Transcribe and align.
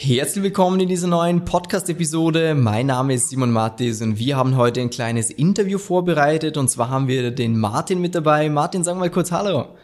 Herzlich 0.00 0.44
willkommen 0.44 0.78
in 0.78 0.88
dieser 0.88 1.08
neuen 1.08 1.44
Podcast-Episode. 1.44 2.54
Mein 2.54 2.86
Name 2.86 3.14
ist 3.14 3.30
Simon 3.30 3.50
Mattis 3.50 4.00
und 4.00 4.16
wir 4.16 4.36
haben 4.36 4.56
heute 4.56 4.80
ein 4.80 4.90
kleines 4.90 5.28
Interview 5.28 5.76
vorbereitet 5.76 6.56
und 6.56 6.68
zwar 6.68 6.88
haben 6.88 7.08
wir 7.08 7.32
den 7.32 7.58
Martin 7.58 8.00
mit 8.00 8.14
dabei. 8.14 8.48
Martin, 8.48 8.84
sag 8.84 8.96
mal 8.96 9.10
kurz 9.10 9.32
Hallo. 9.32 9.76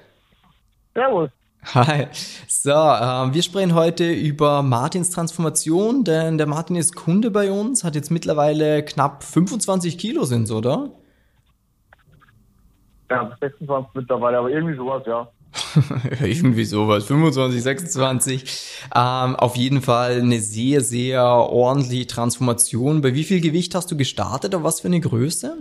Servus. 0.94 1.30
Hi. 1.74 2.06
So, 2.46 2.70
äh, 2.70 3.34
wir 3.34 3.42
sprechen 3.42 3.74
heute 3.74 4.08
über 4.12 4.62
Martins 4.62 5.10
Transformation, 5.10 6.04
denn 6.04 6.38
der 6.38 6.46
Martin 6.46 6.76
ist 6.76 6.94
Kunde 6.94 7.32
bei 7.32 7.50
uns, 7.50 7.82
hat 7.82 7.96
jetzt 7.96 8.12
mittlerweile 8.12 8.84
knapp 8.84 9.24
25 9.24 9.98
Kilo 9.98 10.22
sind's, 10.22 10.52
oder? 10.52 10.92
Ja, 13.10 13.36
26 13.40 13.90
mittlerweile, 13.94 14.38
aber 14.38 14.50
irgendwie 14.50 14.76
sowas, 14.76 15.02
ja. 15.06 15.28
Irgendwie 16.20 16.64
sowas, 16.64 17.04
25, 17.04 17.62
26. 17.62 18.44
Ähm, 18.94 19.36
auf 19.36 19.56
jeden 19.56 19.82
Fall 19.82 20.20
eine 20.20 20.40
sehr, 20.40 20.80
sehr 20.80 21.24
ordentliche 21.24 22.06
Transformation. 22.06 23.00
Bei 23.00 23.14
wie 23.14 23.24
viel 23.24 23.40
Gewicht 23.40 23.74
hast 23.74 23.90
du 23.90 23.96
gestartet? 23.96 24.54
Auf 24.54 24.62
was 24.62 24.80
für 24.80 24.88
eine 24.88 25.00
Größe? 25.00 25.56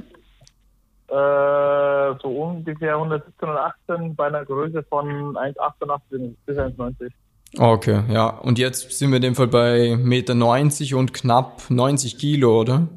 Äh, 1.07 2.19
so 2.21 2.27
ungefähr 2.27 2.95
117 2.95 3.49
und 3.49 3.57
18 3.57 4.15
bei 4.15 4.27
einer 4.27 4.45
Größe 4.45 4.83
von 4.83 5.35
1,88 5.35 6.33
bis 6.45 6.57
1,90. 6.57 7.11
Okay, 7.59 8.03
ja. 8.09 8.29
Und 8.29 8.57
jetzt 8.57 8.91
sind 8.91 9.11
wir 9.11 9.17
in 9.17 9.21
dem 9.21 9.35
Fall 9.35 9.47
bei 9.47 9.95
Meter 9.95 10.33
90 10.33 10.95
und 10.95 11.13
knapp 11.13 11.69
90 11.69 12.17
Kilo, 12.17 12.59
oder? 12.59 12.87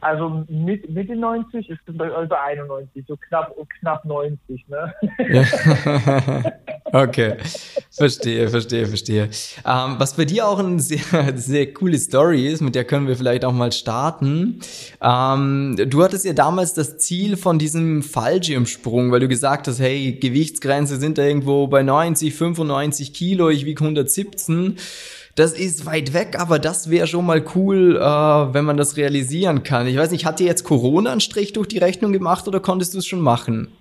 Also 0.00 0.44
mit, 0.48 0.88
Mitte 0.88 1.14
90 1.14 1.68
ist 1.68 1.80
es 1.86 1.96
bei 1.96 2.06
über 2.08 2.42
91, 2.42 3.04
so 3.06 3.16
knapp, 3.16 3.54
knapp 3.80 4.04
90, 4.04 4.66
ne? 4.68 4.94
Okay, 6.92 7.36
verstehe, 7.92 8.48
verstehe, 8.48 8.86
verstehe. 8.86 9.30
Ähm, 9.64 9.94
was 9.98 10.16
bei 10.16 10.24
dir 10.24 10.48
auch 10.48 10.58
eine 10.58 10.80
sehr, 10.80 11.36
sehr 11.36 11.72
coole 11.72 11.98
Story 11.98 12.48
ist, 12.48 12.62
mit 12.62 12.74
der 12.74 12.84
können 12.84 13.06
wir 13.06 13.16
vielleicht 13.16 13.44
auch 13.44 13.52
mal 13.52 13.70
starten. 13.70 14.60
Ähm, 15.00 15.76
du 15.76 16.02
hattest 16.02 16.24
ja 16.24 16.32
damals 16.32 16.74
das 16.74 16.98
Ziel 16.98 17.36
von 17.36 17.60
diesem 17.60 18.02
Fallschirmsprung, 18.02 19.12
weil 19.12 19.20
du 19.20 19.28
gesagt 19.28 19.68
hast, 19.68 19.78
hey, 19.78 20.18
Gewichtsgrenze 20.20 20.96
sind 20.96 21.18
da 21.18 21.22
irgendwo 21.22 21.68
bei 21.68 21.82
90, 21.82 22.34
95 22.34 23.12
Kilo, 23.12 23.50
ich 23.50 23.66
wiege 23.66 23.84
117 23.84 24.76
das 25.36 25.52
ist 25.52 25.86
weit 25.86 26.12
weg, 26.12 26.36
aber 26.38 26.58
das 26.58 26.90
wäre 26.90 27.06
schon 27.06 27.26
mal 27.26 27.44
cool, 27.54 27.96
äh, 27.96 28.00
wenn 28.00 28.64
man 28.64 28.76
das 28.76 28.96
realisieren 28.96 29.62
kann. 29.62 29.86
Ich 29.86 29.96
weiß 29.96 30.10
nicht, 30.10 30.26
hat 30.26 30.40
dir 30.40 30.46
jetzt 30.46 30.64
Corona 30.64 31.12
einen 31.12 31.20
Strich 31.20 31.52
durch 31.52 31.68
die 31.68 31.78
Rechnung 31.78 32.12
gemacht 32.12 32.48
oder 32.48 32.60
konntest 32.60 32.94
du 32.94 32.98
es 32.98 33.06
schon 33.06 33.20
machen? 33.20 33.72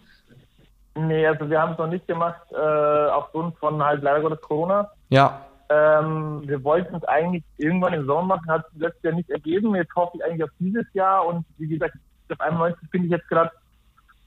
Nee, 0.95 1.25
also 1.25 1.49
wir 1.49 1.61
haben 1.61 1.73
es 1.73 1.77
noch 1.77 1.87
nicht 1.87 2.07
gemacht, 2.07 2.41
äh, 2.51 3.09
aufgrund 3.09 3.57
von 3.57 3.81
halt 3.83 4.03
leider 4.03 4.21
Gottes 4.21 4.41
Corona. 4.41 4.89
Ja. 5.09 5.41
Ähm, 5.69 6.41
wir 6.45 6.63
wollten 6.63 6.95
es 6.95 7.03
eigentlich 7.03 7.43
irgendwann 7.57 7.93
im 7.93 8.05
Sommer 8.05 8.35
machen, 8.35 8.49
hat 8.49 8.65
es 8.73 8.81
letztes 8.81 9.03
Jahr 9.03 9.13
nicht 9.13 9.29
ergeben. 9.29 9.75
Jetzt 9.75 9.95
hoffe 9.95 10.17
ich 10.17 10.23
eigentlich 10.23 10.43
auf 10.43 10.49
dieses 10.59 10.85
Jahr 10.93 11.25
und 11.27 11.45
wie 11.57 11.67
gesagt, 11.67 11.95
auf 12.31 12.41
91 12.41 12.89
bin 12.89 13.05
ich 13.05 13.11
jetzt 13.11 13.27
gerade. 13.27 13.51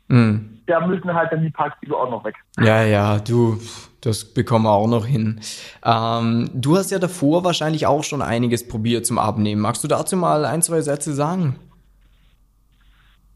Mhm. 0.08 0.60
Da 0.66 0.86
müssen 0.86 1.12
halt 1.12 1.32
dann 1.32 1.42
die 1.42 1.50
Parkzüge 1.50 1.96
auch 1.96 2.10
noch 2.10 2.24
weg. 2.24 2.36
Ja, 2.58 2.82
ja, 2.84 3.18
du, 3.18 3.58
das 4.00 4.32
bekommen 4.32 4.64
wir 4.64 4.72
auch 4.72 4.86
noch 4.86 5.06
hin. 5.06 5.40
Ähm, 5.84 6.50
du 6.54 6.76
hast 6.76 6.90
ja 6.90 6.98
davor 6.98 7.44
wahrscheinlich 7.44 7.86
auch 7.86 8.04
schon 8.04 8.22
einiges 8.22 8.66
probiert 8.66 9.04
zum 9.06 9.18
Abnehmen. 9.18 9.60
Magst 9.60 9.82
du 9.82 9.88
dazu 9.88 10.16
mal 10.16 10.44
ein, 10.44 10.62
zwei 10.62 10.80
Sätze 10.80 11.12
sagen? 11.12 11.58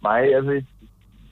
Mei, 0.00 0.34
also 0.36 0.50
ich 0.50 0.64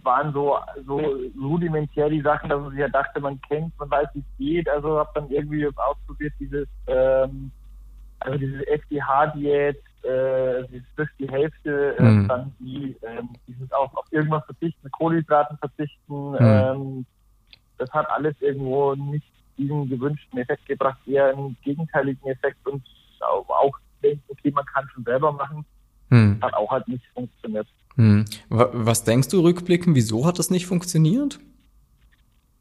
waren 0.04 0.32
so, 0.32 0.58
so 0.86 1.00
rudimentär 1.40 2.10
die 2.10 2.20
Sachen, 2.20 2.50
dass 2.50 2.60
man 2.60 2.70
sich 2.70 2.80
ja 2.80 2.88
dachte, 2.88 3.20
man 3.20 3.40
kennt, 3.48 3.72
man 3.78 3.90
weiß, 3.90 4.08
wie 4.14 4.20
es 4.20 4.38
geht. 4.38 4.68
Also 4.68 4.98
habe 4.98 5.10
dann 5.14 5.30
irgendwie 5.30 5.66
ausprobiert, 5.76 6.32
dieses, 6.38 6.68
ähm, 6.86 7.50
also 8.20 8.38
diese 8.38 8.66
FDH-Diät, 8.66 9.82
äh, 10.04 10.80
das 10.96 11.08
die 11.18 11.28
Hälfte, 11.28 11.96
äh, 11.98 12.02
mhm. 12.02 12.28
dann 12.28 12.52
die, 12.58 12.96
äh, 13.02 13.22
dieses 13.48 13.70
auch 13.72 13.94
auf 13.94 14.06
irgendwas 14.10 14.44
verzichten, 14.44 14.90
Kohlenhydraten 14.90 15.58
verzichten, 15.58 16.30
mhm. 16.30 16.36
ähm, 16.40 17.06
das 17.78 17.90
hat 17.90 18.08
alles 18.10 18.34
irgendwo 18.40 18.94
nicht 18.94 19.26
diesen 19.58 19.88
gewünschten 19.88 20.38
Effekt 20.38 20.66
gebracht, 20.66 20.98
eher 21.06 21.28
einen 21.28 21.56
gegenteiligen 21.62 22.26
Effekt 22.28 22.66
und 22.66 22.82
auch 23.20 23.78
denkt, 24.02 24.22
okay, 24.28 24.50
man 24.50 24.64
kann 24.66 24.88
schon 24.92 25.04
selber 25.04 25.32
machen, 25.32 25.64
hm. 26.10 26.38
hat 26.42 26.54
auch 26.54 26.70
halt 26.70 26.86
nicht 26.88 27.04
funktioniert. 27.14 27.66
Hm. 27.96 28.24
Was 28.48 29.04
denkst 29.04 29.28
du 29.28 29.40
rückblickend, 29.40 29.94
wieso 29.96 30.26
hat 30.26 30.38
das 30.38 30.50
nicht 30.50 30.66
funktioniert? 30.66 31.38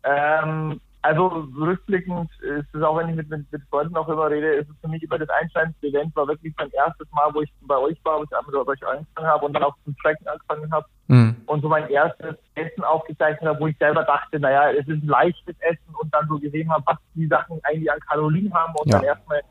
Ähm, 0.03 0.79
also 1.03 1.27
rückblickend 1.59 2.31
ist 2.41 2.73
es 2.73 2.81
auch, 2.81 2.97
wenn 2.97 3.09
ich 3.09 3.15
mit, 3.15 3.29
mit, 3.29 3.51
mit 3.51 3.61
Freunden 3.69 3.95
auch 3.97 4.07
immer 4.07 4.29
rede, 4.29 4.53
ist 4.53 4.69
es 4.69 4.75
für 4.79 4.87
mich 4.87 5.03
immer 5.03 5.19
das 5.19 5.29
einschneidendste 5.29 5.87
Event, 5.87 6.15
war 6.15 6.27
wirklich 6.29 6.53
mein 6.57 6.71
erstes 6.71 7.07
Mal, 7.11 7.29
wo 7.33 7.41
ich 7.41 7.51
bei 7.61 7.77
euch 7.77 7.97
war, 8.05 8.19
wo 8.19 8.23
ich 8.23 8.29
mit 8.47 8.55
euch 8.55 8.87
angefangen 8.87 9.27
habe 9.27 9.45
und 9.45 9.53
dann 9.53 9.63
auch 9.63 9.75
zum 9.83 9.95
Tracken 9.97 10.25
angefangen 10.27 10.71
habe. 10.71 10.85
Mhm. 11.07 11.35
Und 11.45 11.61
so 11.61 11.67
mein 11.67 11.89
erstes 11.89 12.35
Essen 12.55 12.85
aufgezeichnet 12.85 13.49
habe, 13.49 13.59
wo 13.59 13.67
ich 13.67 13.77
selber 13.79 14.03
dachte, 14.03 14.39
naja, 14.39 14.71
es 14.71 14.87
ist 14.87 15.03
ein 15.03 15.07
leichtes 15.07 15.55
Essen 15.59 15.93
und 16.01 16.13
dann 16.13 16.25
so 16.29 16.39
gesehen 16.39 16.71
habe, 16.71 16.83
was 16.85 16.97
die 17.15 17.27
Sachen 17.27 17.59
eigentlich 17.63 17.91
an 17.91 17.99
Kalorien 17.99 18.53
haben 18.53 18.73
und 18.75 18.89
ja. 18.89 18.99
dann 18.99 19.05
erstmal, 19.05 19.41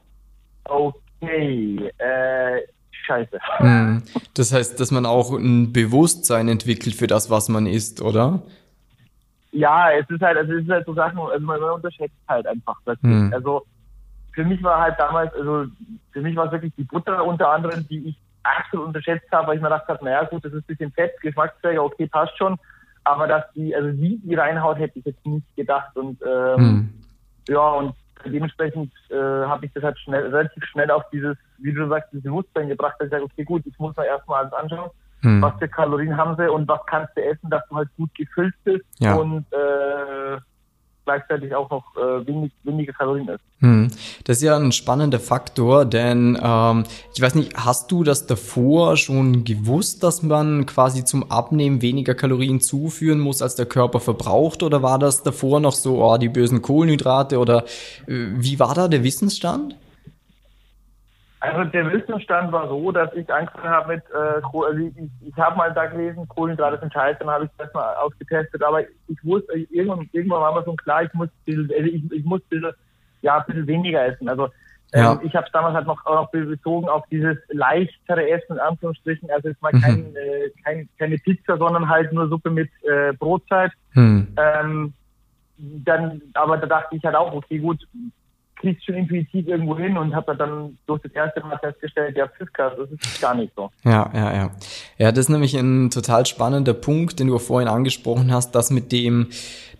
okay, 0.65 1.91
äh, 1.99 2.63
scheiße. 3.05 3.39
Mhm. 3.61 4.03
Das 4.33 4.55
heißt, 4.55 4.81
dass 4.81 4.91
man 4.91 5.05
auch 5.05 5.33
ein 5.33 5.75
Bewusstsein 5.75 6.49
entwickelt 6.49 6.95
für 6.95 7.09
das, 7.09 7.29
was 7.29 7.51
man 7.51 7.67
isst, 7.67 8.01
oder? 8.01 8.43
Ja, 9.53 9.91
es 9.93 10.09
ist 10.09 10.23
halt, 10.23 10.39
also 10.39 10.53
es 10.55 10.65
ist 10.65 10.71
halt 10.71 10.87
so 10.87 10.95
Sachen, 10.95 11.19
also 11.19 11.47
man, 11.47 11.61
man 11.61 11.71
unterschätzt 11.71 12.17
halt 12.27 12.47
einfach 12.47 12.77
wirklich. 12.85 13.13
Hm. 13.13 13.33
Also 13.33 13.65
für 14.33 14.45
mich 14.45 14.63
war 14.63 14.81
halt 14.81 14.99
damals, 14.99 15.33
also 15.35 15.67
für 16.11 16.23
mich 16.23 16.35
war 16.35 16.47
es 16.47 16.53
wirklich 16.53 16.75
die 16.77 16.85
Butter 16.85 17.25
unter 17.25 17.51
anderem, 17.51 17.87
die 17.89 18.09
ich 18.09 18.17
absolut 18.43 18.87
unterschätzt 18.87 19.31
habe, 19.31 19.49
weil 19.49 19.57
ich 19.57 19.63
mir 19.63 19.69
gedacht 19.69 19.89
habe, 19.89 20.05
naja 20.05 20.25
gut, 20.25 20.45
das 20.45 20.53
ist 20.53 20.65
ein 20.65 20.67
bisschen 20.67 20.93
fett, 20.93 21.21
Geschmacksträger, 21.21 21.85
okay, 21.85 22.07
passt 22.07 22.37
schon. 22.39 22.59
Aber 23.05 23.27
dass 23.27 23.45
die, 23.55 23.75
also 23.75 23.89
wie 24.01 24.19
die 24.19 24.35
reinhaut, 24.35 24.79
hätte 24.79 24.99
ich 24.99 25.05
jetzt 25.05 25.27
nicht 25.27 25.55
gedacht. 25.55 25.95
Und 25.97 26.19
ähm, 26.23 26.57
hm. 26.57 26.95
ja, 27.49 27.69
und 27.73 27.95
dementsprechend 28.25 28.93
äh, 29.11 29.17
habe 29.17 29.67
ich 29.67 29.73
das 29.75 29.83
halt 29.83 29.99
schnell, 29.99 30.29
relativ 30.29 30.65
schnell 30.65 30.91
auf 30.91 31.03
dieses, 31.13 31.37
wie 31.59 31.73
du 31.73 31.89
sagst, 31.89 32.11
dieses 32.13 32.25
Bewusstsein 32.25 32.69
gebracht, 32.69 32.95
dass 32.99 33.07
ich 33.07 33.13
sage, 33.13 33.25
okay, 33.25 33.45
gut, 33.45 33.67
ich 33.67 33.79
muss 33.79 33.97
mir 33.97 34.07
erstmal 34.07 34.45
alles 34.45 34.53
anschauen 34.55 34.91
hm. 35.23 35.41
was 35.41 35.55
für 35.59 35.69
Kalorien 35.69 36.17
haben 36.17 36.37
sie 36.37 36.51
und 36.51 36.69
was 36.69 36.81
kannst 36.87 37.17
du 37.17 37.23
essen, 37.23 37.51
dass 37.51 37.63
du 37.69 37.77
halt 37.77 37.89
gut 37.97 38.15
gefüllt 38.15 38.55
bist 38.65 38.85
ja. 38.99 39.15
und 39.15 39.47
äh, 39.53 40.39
gleichzeitig 41.05 41.55
auch 41.55 41.71
noch 41.71 41.85
äh, 41.97 42.27
wenig, 42.27 42.53
wenige 42.63 42.93
Kalorien 42.93 43.29
isst. 43.29 43.45
Hm. 43.61 43.89
Das 44.25 44.39
ist 44.39 44.43
ja 44.43 44.57
ein 44.57 44.73
spannender 44.73 45.21
Faktor, 45.21 45.85
denn 45.85 46.39
ähm, 46.43 46.85
ich 47.15 47.21
weiß 47.21 47.35
nicht, 47.35 47.57
hast 47.57 47.91
du 47.91 48.05
das 48.05 48.27
davor 48.27 48.97
schon 48.97 49.45
gewusst, 49.45 50.03
dass 50.03 50.23
man 50.23 50.67
quasi 50.67 51.05
zum 51.05 51.31
Abnehmen 51.31 51.83
weniger 51.83 52.15
Kalorien 52.15 52.61
zuführen 52.61 53.21
muss, 53.21 53.43
als 53.43 53.55
der 53.55 53.67
Körper 53.67 54.01
verbraucht, 54.01 54.63
oder 54.63 54.83
war 54.83 54.99
das 54.99 55.23
davor 55.23 55.61
noch 55.61 55.75
so, 55.75 56.05
oh, 56.05 56.17
die 56.19 56.29
bösen 56.29 56.63
Kohlenhydrate 56.63 57.39
oder 57.39 57.65
äh, 58.07 58.27
wie 58.37 58.59
war 58.59 58.75
da 58.75 58.89
der 58.89 59.05
Wissensstand? 59.05 59.77
Also 61.43 61.65
der 61.65 61.93
Wissensstand 61.93 62.53
war 62.53 62.69
so, 62.69 62.93
dass 62.93 63.13
ich 63.15 63.29
angefangen 63.29 63.69
habe 63.69 63.95
mit, 63.95 64.05
äh, 64.15 64.41
also 64.45 64.79
ich, 64.79 64.95
ich 65.27 65.37
habe 65.37 65.57
mal 65.57 65.75
da 65.75 65.87
gelesen, 65.87 66.29
Kohlenhydrate 66.29 66.79
sind 66.79 66.93
scheiße, 66.93 67.19
dann 67.19 67.31
habe 67.31 67.47
ich 67.47 67.51
das 67.59 67.75
mal 67.75 67.95
ausgetestet, 67.97 68.63
aber 68.63 68.83
ich 68.83 69.25
wusste, 69.25 69.53
irgendwann, 69.71 70.09
irgendwann 70.13 70.41
war 70.41 70.55
mir 70.55 70.63
schon 70.63 70.77
klar, 70.77 71.03
ich 71.03 71.13
muss, 71.15 71.29
bisschen, 71.45 71.69
also 71.77 71.91
ich, 71.91 72.13
ich 72.13 72.25
muss 72.25 72.41
bisschen, 72.43 72.71
ja, 73.23 73.39
ein 73.39 73.45
bisschen 73.47 73.67
weniger 73.67 74.07
essen. 74.07 74.29
Also 74.29 74.45
ähm, 74.93 75.03
ja. 75.03 75.21
ich 75.25 75.35
habe 75.35 75.47
es 75.47 75.53
damals 75.53 75.75
halt 75.75 75.89
noch, 75.89 76.07
auch 76.07 76.15
noch 76.15 76.31
bezogen 76.31 76.89
auf 76.89 77.05
dieses 77.11 77.39
leichtere 77.49 78.31
Essen, 78.31 78.53
in 78.53 78.61
Anführungsstrichen, 78.61 79.29
also 79.33 79.49
jetzt 79.49 79.63
mal 79.63 79.73
mhm. 79.73 79.81
kein, 79.81 80.15
äh, 80.15 80.51
kein, 80.63 80.89
keine 80.97 81.19
Pizza, 81.19 81.57
sondern 81.57 81.89
halt 81.89 82.13
nur 82.13 82.29
Suppe 82.29 82.51
mit 82.51 82.71
äh, 82.85 83.15
Brotzeit. 83.15 83.73
Mhm. 83.95 84.29
Ähm, 84.37 84.93
dann, 85.59 86.23
aber 86.35 86.57
da 86.59 86.67
dachte 86.67 86.95
ich 86.95 87.05
halt 87.05 87.17
auch, 87.17 87.33
okay, 87.33 87.59
gut, 87.59 87.85
kriegst 88.63 88.87
schon 88.87 88.95
intuitiv 88.95 89.49
irgendwo 89.49 89.77
hin 89.77 89.99
und 89.99 90.15
habe 90.15 90.37
dann 90.37 90.79
durch 90.87 91.03
das 91.03 91.13
erste 91.13 91.41
Mal 91.41 91.59
festgestellt, 91.59 92.17
ja, 92.17 92.29
Pfiffkas, 92.29 92.73
das 92.79 92.91
ist 92.91 93.21
gar 93.21 93.35
nicht 93.35 93.53
so. 93.55 93.71
Ja, 93.85 94.11
ja, 94.15 94.35
ja. 94.35 94.51
Ja, 94.99 95.11
das 95.11 95.27
ist 95.27 95.29
nämlich 95.29 95.55
ein 95.55 95.91
total 95.91 96.25
spannender 96.25 96.73
Punkt, 96.73 97.19
den 97.19 97.27
du 97.27 97.39
vorhin 97.39 97.69
angesprochen 97.69 98.33
hast, 98.33 98.53
dass 98.53 98.71
mit 98.71 98.93
dem, 98.93 99.27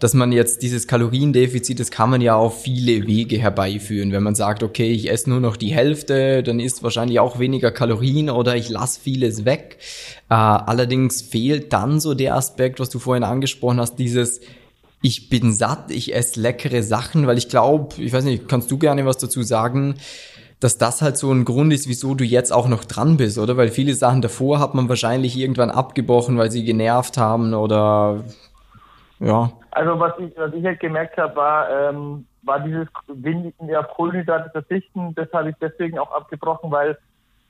dass 0.01 0.15
man 0.15 0.33
jetzt 0.33 0.63
dieses 0.63 0.89
Kaloriendefizit, 0.89 1.79
das 1.79 1.93
kann 1.93 2.11
man 2.11 2.21
ja 2.21 2.35
auf 2.35 2.63
viele 2.63 3.07
Wege 3.07 3.39
herbeiführen. 3.39 4.11
Wenn 4.11 4.25
man 4.25 4.35
sagt, 4.35 4.65
okay, 4.65 4.91
ich 4.91 5.11
esse 5.11 5.31
nur 5.31 5.41
noch 5.41 5.57
die 5.57 5.73
Hälfte, 5.73 6.43
dann 6.43 6.59
ist 6.59 6.83
wahrscheinlich 6.83 7.21
auch 7.21 7.39
weniger 7.39 7.71
Kalorien 7.71 8.31
oder 8.31 8.57
ich 8.57 8.69
lasse 8.69 9.01
vieles 9.01 9.45
weg. 9.45 9.79
Äh, 10.29 10.35
allerdings 10.35 11.23
fehlt 11.23 11.73
dann 11.73 12.01
so 12.01 12.15
der 12.15 12.35
Aspekt, 12.35 12.81
was 12.81 12.91
du 12.91 12.99
vorhin 12.99 13.25
angesprochen 13.25 13.79
hast, 13.79 13.97
dieses 13.97 14.41
ich 15.03 15.29
bin 15.29 15.53
satt, 15.53 15.91
ich 15.91 16.15
esse 16.15 16.41
leckere 16.41 16.83
Sachen, 16.83 17.27
weil 17.27 17.37
ich 17.37 17.49
glaube, 17.49 18.01
ich 18.01 18.13
weiß 18.13 18.25
nicht, 18.25 18.49
kannst 18.49 18.71
du 18.71 18.79
gerne 18.79 19.05
was 19.05 19.19
dazu 19.19 19.43
sagen, 19.43 19.97
dass 20.61 20.79
das 20.79 21.03
halt 21.03 21.17
so 21.17 21.33
ein 21.33 21.45
Grund 21.45 21.73
ist, 21.73 21.89
wieso 21.89 22.15
du 22.15 22.25
jetzt 22.25 22.53
auch 22.53 22.69
noch 22.69 22.85
dran 22.85 23.17
bist, 23.17 23.37
oder? 23.37 23.57
Weil 23.57 23.69
viele 23.69 23.95
Sachen 23.95 24.23
davor 24.23 24.61
hat 24.61 24.75
man 24.75 24.89
wahrscheinlich 24.89 25.37
irgendwann 25.37 25.71
abgebrochen, 25.71 26.39
weil 26.39 26.53
sie 26.53 26.65
genervt 26.65 27.19
haben 27.19 27.53
oder 27.53 28.23
ja. 29.19 29.51
Also 29.73 29.99
was 29.99 30.13
ich, 30.19 30.33
was 30.37 30.53
ich 30.55 30.65
halt 30.65 30.79
gemerkt 30.79 31.17
habe, 31.17 31.35
war, 31.35 31.69
ähm, 31.71 32.27
war 32.43 32.61
dieses 32.61 32.87
wenig 33.09 33.55
auf 33.77 33.89
Kohlenhydrate 33.89 34.51
verzichten. 34.51 35.15
Das 35.17 35.29
habe 35.33 35.51
ich 35.51 35.57
deswegen 35.61 35.99
auch 35.99 36.13
abgebrochen, 36.13 36.71
weil 36.71 36.97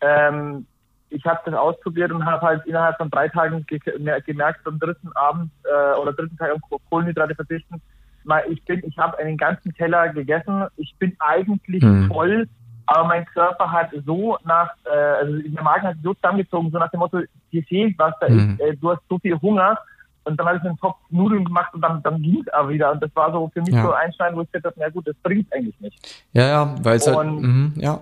ähm, 0.00 0.66
ich 1.12 1.24
habe 1.24 1.40
das 1.44 1.54
ausprobiert 1.54 2.12
und 2.12 2.24
habe 2.24 2.46
halt 2.46 2.66
innerhalb 2.66 2.96
von 2.96 3.10
drei 3.10 3.28
Tagen 3.28 3.64
ge 3.66 3.78
gemerkt, 4.26 4.66
am 4.66 4.78
dritten 4.78 5.12
Abend 5.12 5.50
äh, 5.64 5.98
oder 5.98 6.12
dritten 6.12 6.36
Tag 6.36 6.52
auf 6.52 6.80
Kohlenhydrate 6.90 7.34
verzichten. 7.34 7.80
Mal, 8.24 8.44
ich 8.48 8.64
bin, 8.64 8.82
ich 8.86 8.96
habe 8.98 9.18
einen 9.18 9.36
ganzen 9.36 9.74
Teller 9.74 10.08
gegessen. 10.08 10.66
Ich 10.76 10.94
bin 10.98 11.14
eigentlich 11.18 11.82
hm. 11.82 12.08
voll, 12.08 12.48
aber 12.86 13.08
mein 13.08 13.24
Körper 13.26 13.70
hat 13.70 13.90
so 14.06 14.38
nach, 14.44 14.70
äh, 14.84 14.96
also 14.96 15.38
der 15.38 15.62
Magen 15.62 15.88
hat 15.88 15.96
so 16.02 16.14
zusammengezogen, 16.14 16.70
so 16.70 16.78
nach 16.78 16.90
dem 16.90 17.00
Motto, 17.00 17.20
dir 17.52 17.62
fehlt 17.64 17.98
was, 17.98 18.14
da 18.20 18.28
hm. 18.28 18.54
ist, 18.54 18.60
äh, 18.60 18.76
du 18.76 18.90
hast 18.90 19.02
so 19.08 19.18
viel 19.18 19.40
Hunger 19.40 19.78
und 20.24 20.38
dann 20.38 20.46
habe 20.46 20.58
ich 20.58 20.64
einen 20.64 20.78
Topf 20.78 20.96
Nudeln 21.10 21.44
gemacht 21.44 21.74
und 21.74 21.80
dann, 21.80 22.02
dann 22.02 22.22
ging 22.22 22.40
es 22.40 22.52
aber 22.52 22.68
wieder. 22.68 22.92
Und 22.92 23.02
das 23.02 23.10
war 23.14 23.32
so 23.32 23.50
für 23.52 23.60
mich 23.60 23.74
ja. 23.74 23.82
so 23.82 23.92
ein 23.92 24.12
Stein, 24.12 24.36
wo 24.36 24.42
ich 24.42 24.52
gesagt 24.52 24.76
habe, 24.76 24.76
na 24.78 24.88
gut, 24.88 25.06
das 25.06 25.16
bringt 25.22 25.52
eigentlich 25.52 25.78
nicht. 25.80 26.24
Ja, 26.32 26.46
ja, 26.46 26.74
weil 26.82 26.96
es 26.96 27.06
halt, 27.06 27.28
mh, 27.28 27.72
ja. 27.76 28.00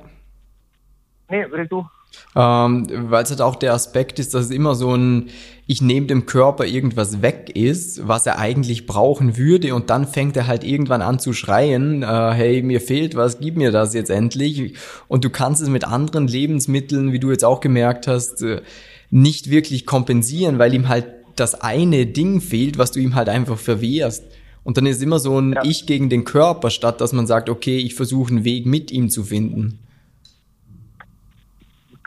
Nee, 1.30 1.44
red 1.44 1.70
du. 1.70 1.86
Ähm, 2.34 2.86
weil 3.10 3.22
es 3.22 3.30
halt 3.30 3.40
auch 3.40 3.56
der 3.56 3.72
Aspekt 3.72 4.18
ist, 4.18 4.34
dass 4.34 4.46
es 4.46 4.50
immer 4.50 4.74
so 4.74 4.94
ein, 4.96 5.30
ich 5.66 5.80
nehme 5.80 6.06
dem 6.06 6.26
Körper 6.26 6.64
irgendwas 6.64 7.22
weg 7.22 7.52
ist, 7.54 8.06
was 8.06 8.26
er 8.26 8.38
eigentlich 8.38 8.86
brauchen 8.86 9.36
würde 9.36 9.74
und 9.74 9.90
dann 9.90 10.06
fängt 10.06 10.36
er 10.36 10.48
halt 10.48 10.64
irgendwann 10.64 11.02
an 11.02 11.20
zu 11.20 11.32
schreien, 11.32 12.02
äh, 12.02 12.32
hey, 12.32 12.62
mir 12.62 12.80
fehlt 12.80 13.14
was, 13.14 13.38
gib 13.38 13.56
mir 13.56 13.70
das 13.70 13.94
jetzt 13.94 14.10
endlich. 14.10 14.74
Und 15.06 15.24
du 15.24 15.30
kannst 15.30 15.62
es 15.62 15.68
mit 15.68 15.84
anderen 15.84 16.26
Lebensmitteln, 16.26 17.12
wie 17.12 17.20
du 17.20 17.30
jetzt 17.30 17.44
auch 17.44 17.60
gemerkt 17.60 18.08
hast, 18.08 18.42
äh, 18.42 18.62
nicht 19.10 19.50
wirklich 19.50 19.86
kompensieren, 19.86 20.58
weil 20.58 20.74
ihm 20.74 20.88
halt 20.88 21.06
das 21.36 21.60
eine 21.60 22.06
Ding 22.06 22.40
fehlt, 22.40 22.78
was 22.78 22.92
du 22.92 23.00
ihm 23.00 23.14
halt 23.14 23.28
einfach 23.28 23.58
verwehrst. 23.58 24.24
Und 24.62 24.76
dann 24.76 24.86
ist 24.86 25.02
immer 25.02 25.18
so 25.18 25.40
ein 25.40 25.54
ja. 25.54 25.64
Ich 25.64 25.86
gegen 25.86 26.10
den 26.10 26.24
Körper, 26.24 26.70
statt 26.70 27.00
dass 27.00 27.12
man 27.12 27.26
sagt, 27.26 27.48
okay, 27.48 27.78
ich 27.78 27.94
versuche 27.94 28.30
einen 28.30 28.44
Weg 28.44 28.66
mit 28.66 28.90
ihm 28.90 29.10
zu 29.10 29.24
finden. 29.24 29.78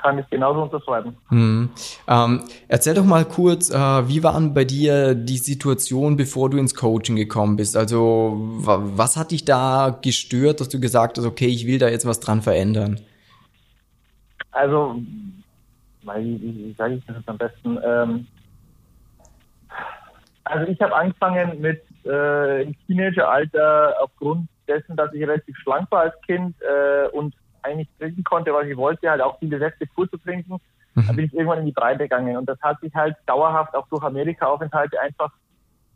Kann 0.04 0.20
ich 0.20 0.30
genauso 0.30 0.64
unterschreiben. 0.64 1.16
Hm. 1.30 1.70
Ähm, 2.10 2.44
erzähl 2.68 2.94
doch 2.94 3.06
mal 3.06 3.24
kurz, 3.24 3.70
äh, 3.70 3.78
wie 3.78 4.22
war 4.22 4.40
bei 4.42 4.66
dir 4.66 5.16
die 5.16 5.38
Situation, 5.38 6.18
bevor 6.18 6.50
du 6.50 6.58
ins 6.58 6.76
Coaching 6.76 7.16
gekommen 7.16 7.56
bist? 7.56 7.78
Also, 7.78 8.34
was 8.38 9.16
hat 9.16 9.32
dich 9.32 9.46
da 9.46 9.98
gestört, 10.02 10.60
dass 10.60 10.68
du 10.68 10.82
gesagt 10.82 11.18
hast, 11.18 11.26
okay, 11.26 11.48
ich 11.48 11.66
will 11.66 11.80
da 11.80 11.88
jetzt 11.88 12.06
was 12.06 12.20
dran 12.20 12.42
verändern? 12.42 13.00
Also, 14.52 14.96
wie, 16.02 16.42
wie, 16.42 16.58
wie 16.58 16.76
sage 16.78 16.96
ich 16.96 17.06
das 17.06 17.16
am 17.26 17.38
besten? 17.38 17.80
Ähm, 17.84 18.28
also 20.44 20.70
ich 20.70 20.80
habe 20.82 20.94
angefangen 20.96 21.62
mit 21.62 21.82
äh, 22.06 22.64
im 22.64 22.76
Teenageralter 22.86 23.96
aufgrund 24.02 24.50
dessen, 24.68 24.96
dass 24.96 25.14
ich 25.14 25.22
relativ 25.22 25.58
schlank 25.58 25.90
war 25.92 26.02
als 26.02 26.22
Kind 26.26 26.56
äh, 26.62 27.08
und 27.10 27.34
eigentlich 27.64 27.90
trinken 27.98 28.24
konnte, 28.24 28.54
was 28.54 28.68
ich 28.68 28.78
wollte, 28.78 29.10
halt 29.10 29.22
auch 29.22 29.40
viele 29.40 29.60
Sätze 29.60 29.86
pur 29.88 30.10
zu 30.10 30.18
trinken. 30.18 30.60
Mhm. 30.96 31.08
Da 31.08 31.14
bin 31.14 31.26
ich 31.26 31.34
irgendwann 31.34 31.60
in 31.60 31.66
die 31.66 31.72
Breite 31.72 32.04
gegangen 32.04 32.38
und 32.38 32.48
das 32.48 32.62
hat 32.62 32.80
sich 32.82 32.94
halt 32.94 33.16
dauerhaft 33.26 33.76
auch 33.76 33.88
durch 33.88 34.04
Amerika-Aufenthalte 34.04 35.00
einfach 35.00 35.32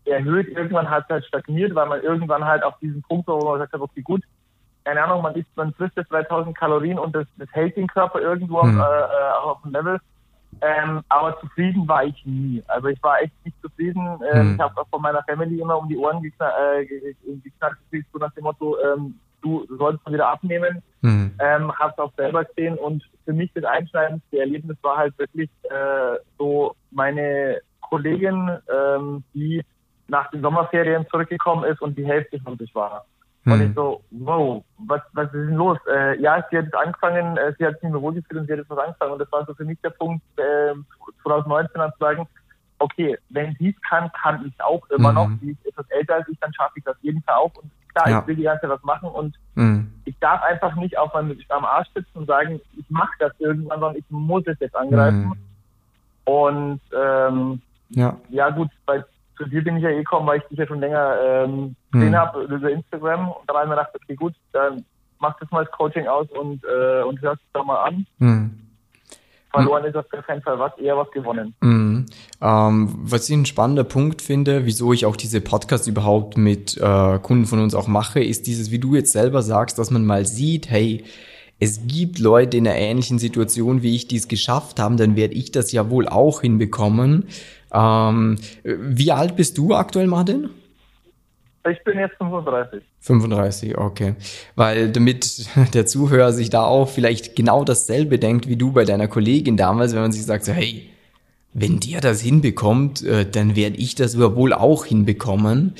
erhöht. 0.05 0.47
Irgendwann 0.47 0.89
hat 0.89 1.03
es 1.05 1.09
halt 1.09 1.25
stagniert, 1.25 1.75
weil 1.75 1.87
man 1.87 2.01
irgendwann 2.01 2.45
halt 2.45 2.63
auf 2.63 2.77
diesen 2.79 3.01
Punkt 3.03 3.27
war, 3.27 3.39
wo 3.39 3.45
man 3.45 3.53
gesagt 3.55 3.73
hat, 3.73 3.81
okay, 3.81 4.01
gut, 4.01 4.23
keine 4.85 5.03
Ahnung, 5.03 5.21
man 5.21 5.35
isst, 5.35 5.49
man 5.55 5.73
frisst 5.73 5.97
3000 5.97 6.57
Kalorien 6.57 6.97
und 6.97 7.13
das, 7.13 7.27
das 7.37 7.49
hält 7.51 7.75
den 7.75 7.87
Körper 7.87 8.21
irgendwo 8.21 8.63
mhm. 8.63 8.79
auf, 8.79 8.87
äh, 8.87 9.01
äh, 9.01 9.31
auf 9.43 9.61
dem 9.63 9.71
Level. 9.73 9.99
Ähm, 10.61 11.01
aber 11.09 11.39
zufrieden 11.39 11.87
war 11.87 12.05
ich 12.05 12.25
nie. 12.25 12.63
Also 12.67 12.87
ich 12.87 13.01
war 13.03 13.21
echt 13.21 13.33
nicht 13.45 13.61
zufrieden. 13.61 14.19
Ähm, 14.31 14.41
hm. 14.41 14.53
Ich 14.55 14.59
habe 14.59 14.79
auch 14.81 14.87
von 14.87 15.01
meiner 15.01 15.21
Family 15.23 15.59
immer 15.59 15.77
um 15.77 15.87
die 15.87 15.97
Ohren 15.97 16.21
geknackt, 16.21 16.55
äh, 16.57 16.85
geknackt 17.43 17.77
so 18.11 18.17
nach 18.17 18.33
dem 18.33 18.43
Motto, 18.43 18.75
ähm, 18.81 19.19
du 19.41 19.65
sollst 19.77 20.05
mal 20.05 20.13
wieder 20.13 20.29
abnehmen. 20.29 20.81
Hm. 21.01 21.33
Ähm, 21.39 21.71
hab's 21.77 21.99
auch 21.99 22.11
selber 22.15 22.43
gesehen 22.45 22.77
und 22.77 23.03
für 23.25 23.33
mich 23.33 23.51
das 23.53 23.63
einschneidendste 23.63 24.39
Erlebnis 24.39 24.77
war 24.81 24.97
halt 24.97 25.17
wirklich 25.17 25.49
äh, 25.63 26.17
so 26.37 26.75
meine 26.91 27.61
Kollegin, 27.81 28.57
ähm, 28.73 29.23
die 29.33 29.63
nach 30.07 30.31
den 30.31 30.41
Sommerferien 30.41 31.05
zurückgekommen 31.09 31.65
ist 31.65 31.81
und 31.81 31.97
die 31.97 32.05
Hälfte 32.05 32.39
von 32.39 32.57
sich 32.57 32.73
war. 32.73 33.05
Hm. 33.43 33.53
Und 33.53 33.61
ich 33.61 33.75
so, 33.75 34.01
wow, 34.11 34.63
was, 34.77 35.01
was 35.13 35.25
ist 35.27 35.33
denn 35.49 35.55
los? 35.55 35.77
Äh, 35.89 36.19
ja, 36.21 36.45
sie 36.49 36.57
hat 36.57 36.65
jetzt 36.65 36.75
angefangen, 36.75 37.37
äh, 37.37 37.53
sie 37.57 37.65
hat 37.65 37.75
sich 37.75 37.83
nicht 37.83 37.93
mehr 37.93 38.01
wohlgefühlt 38.01 38.41
und 38.41 38.47
sie 38.47 38.53
hat 38.53 38.59
jetzt 38.59 38.69
was 38.69 38.79
angefangen. 38.79 39.13
Und 39.13 39.19
das 39.19 39.31
war 39.31 39.45
so 39.45 39.53
für 39.53 39.65
mich 39.65 39.79
der 39.81 39.91
Punkt, 39.91 40.23
äh, 40.37 40.73
2019 41.23 41.79
dann 41.79 41.91
zu 41.93 41.99
sagen, 41.99 42.27
okay, 42.79 43.17
wenn 43.29 43.55
sie 43.59 43.69
es 43.69 43.81
kann, 43.81 44.11
kann 44.11 44.45
ich 44.45 44.61
auch 44.61 44.87
immer 44.89 45.09
mhm. 45.09 45.15
noch. 45.15 45.29
Sie 45.41 45.51
ist 45.51 45.65
etwas 45.65 45.89
älter 45.89 46.15
als 46.15 46.27
ich, 46.29 46.39
dann 46.39 46.53
schaffe 46.53 46.73
ich 46.77 46.83
das 46.83 46.97
jeden 47.01 47.23
Tag 47.25 47.37
auch. 47.37 47.55
Und 47.55 47.71
klar, 47.93 48.09
ja. 48.09 48.19
ich 48.19 48.27
will 48.27 48.35
die 48.35 48.43
ganze 48.43 48.61
Zeit 48.61 48.71
was 48.71 48.83
machen 48.83 49.09
und 49.09 49.35
mhm. 49.55 49.91
ich 50.05 50.17
darf 50.19 50.41
einfach 50.43 50.75
nicht 50.75 50.97
auf 50.97 51.13
meinem, 51.13 51.37
am 51.49 51.65
Arsch 51.65 51.87
sitzen 51.93 52.19
und 52.19 52.27
sagen, 52.27 52.59
ich 52.77 52.89
mache 52.89 53.13
das 53.19 53.31
irgendwann, 53.39 53.79
sondern 53.79 53.97
ich 53.97 54.05
muss 54.09 54.43
es 54.45 54.59
jetzt 54.59 54.75
angreifen. 54.75 55.25
Mhm. 55.25 55.37
Und 56.25 56.81
ähm, 56.93 57.61
ja. 57.89 58.17
ja 58.29 58.49
gut, 58.49 58.69
bei 58.85 59.03
zu 59.37 59.45
dir 59.45 59.63
bin 59.63 59.77
ich 59.77 59.83
ja 59.83 59.89
eh 59.89 59.97
gekommen, 59.97 60.27
weil 60.27 60.39
ich 60.39 60.47
dich 60.47 60.57
ja 60.57 60.67
schon 60.67 60.79
länger 60.79 61.15
ähm, 61.23 61.75
gesehen 61.91 62.13
hm. 62.13 62.19
habe 62.19 62.41
über 62.43 62.71
Instagram. 62.71 63.29
Und 63.29 63.47
da 63.47 63.53
habe 63.53 63.65
ich 63.65 63.69
mir 63.69 63.75
gedacht, 63.75 63.95
okay, 63.95 64.15
gut, 64.15 64.33
dann 64.51 64.83
mach 65.19 65.37
das 65.39 65.49
mal 65.51 65.63
das 65.63 65.71
Coaching 65.73 66.07
aus 66.07 66.27
und, 66.31 66.63
äh, 66.63 67.03
und 67.03 67.21
hörst 67.21 67.41
es 67.41 67.51
doch 67.53 67.65
mal 67.65 67.83
an. 67.83 68.05
Verloren 69.63 69.85
ist 69.85 69.95
auf 69.95 70.07
keinen 70.09 70.41
Fall 70.41 70.59
was, 70.59 70.71
eher 70.77 70.97
was 70.97 71.09
gewonnen. 71.11 71.53
Mhm. 71.61 72.05
Ähm, 72.41 72.95
was 73.03 73.29
ich 73.29 73.35
ein 73.35 73.45
spannender 73.45 73.83
Punkt 73.83 74.21
finde, 74.21 74.65
wieso 74.65 74.93
ich 74.93 75.05
auch 75.05 75.15
diese 75.15 75.41
Podcasts 75.41 75.87
überhaupt 75.87 76.37
mit 76.37 76.77
äh, 76.77 77.19
Kunden 77.19 77.45
von 77.45 77.59
uns 77.59 77.75
auch 77.75 77.87
mache, 77.87 78.19
ist 78.23 78.47
dieses, 78.47 78.71
wie 78.71 78.79
du 78.79 78.95
jetzt 78.95 79.11
selber 79.11 79.41
sagst, 79.41 79.79
dass 79.79 79.91
man 79.91 80.05
mal 80.05 80.25
sieht, 80.25 80.69
hey, 80.69 81.03
es 81.59 81.87
gibt 81.87 82.19
Leute 82.19 82.57
in 82.57 82.67
einer 82.67 82.77
ähnlichen 82.77 83.19
Situation 83.19 83.81
wie 83.81 83.95
ich, 83.95 84.07
die 84.07 84.17
es 84.17 84.27
geschafft 84.27 84.79
haben, 84.79 84.97
dann 84.97 85.15
werde 85.15 85.33
ich 85.33 85.51
das 85.51 85.71
ja 85.71 85.89
wohl 85.89 86.07
auch 86.07 86.41
hinbekommen. 86.41 87.25
Ähm, 87.73 88.37
wie 88.63 89.11
alt 89.11 89.35
bist 89.35 89.57
du 89.57 89.73
aktuell, 89.73 90.07
Martin? 90.07 90.49
Ich 91.71 91.83
bin 91.83 91.99
jetzt 91.99 92.15
35. 92.17 92.83
35, 92.99 93.77
okay. 93.77 94.15
Weil 94.55 94.91
damit 94.91 95.47
der 95.73 95.85
Zuhörer 95.85 96.33
sich 96.33 96.49
da 96.49 96.63
auch 96.63 96.89
vielleicht 96.89 97.35
genau 97.35 97.63
dasselbe 97.63 98.19
denkt 98.19 98.47
wie 98.47 98.55
du 98.55 98.71
bei 98.71 98.85
deiner 98.85 99.07
Kollegin 99.07 99.57
damals, 99.57 99.93
wenn 99.93 100.01
man 100.01 100.11
sich 100.11 100.25
sagt, 100.25 100.45
so, 100.45 100.51
hey, 100.51 100.89
wenn 101.53 101.79
der 101.79 102.01
das 102.01 102.21
hinbekommt, 102.21 103.03
äh, 103.03 103.25
dann 103.29 103.55
werde 103.55 103.77
ich 103.77 103.95
das 103.95 104.19
wohl 104.19 104.53
auch 104.53 104.85
hinbekommen. 104.85 105.73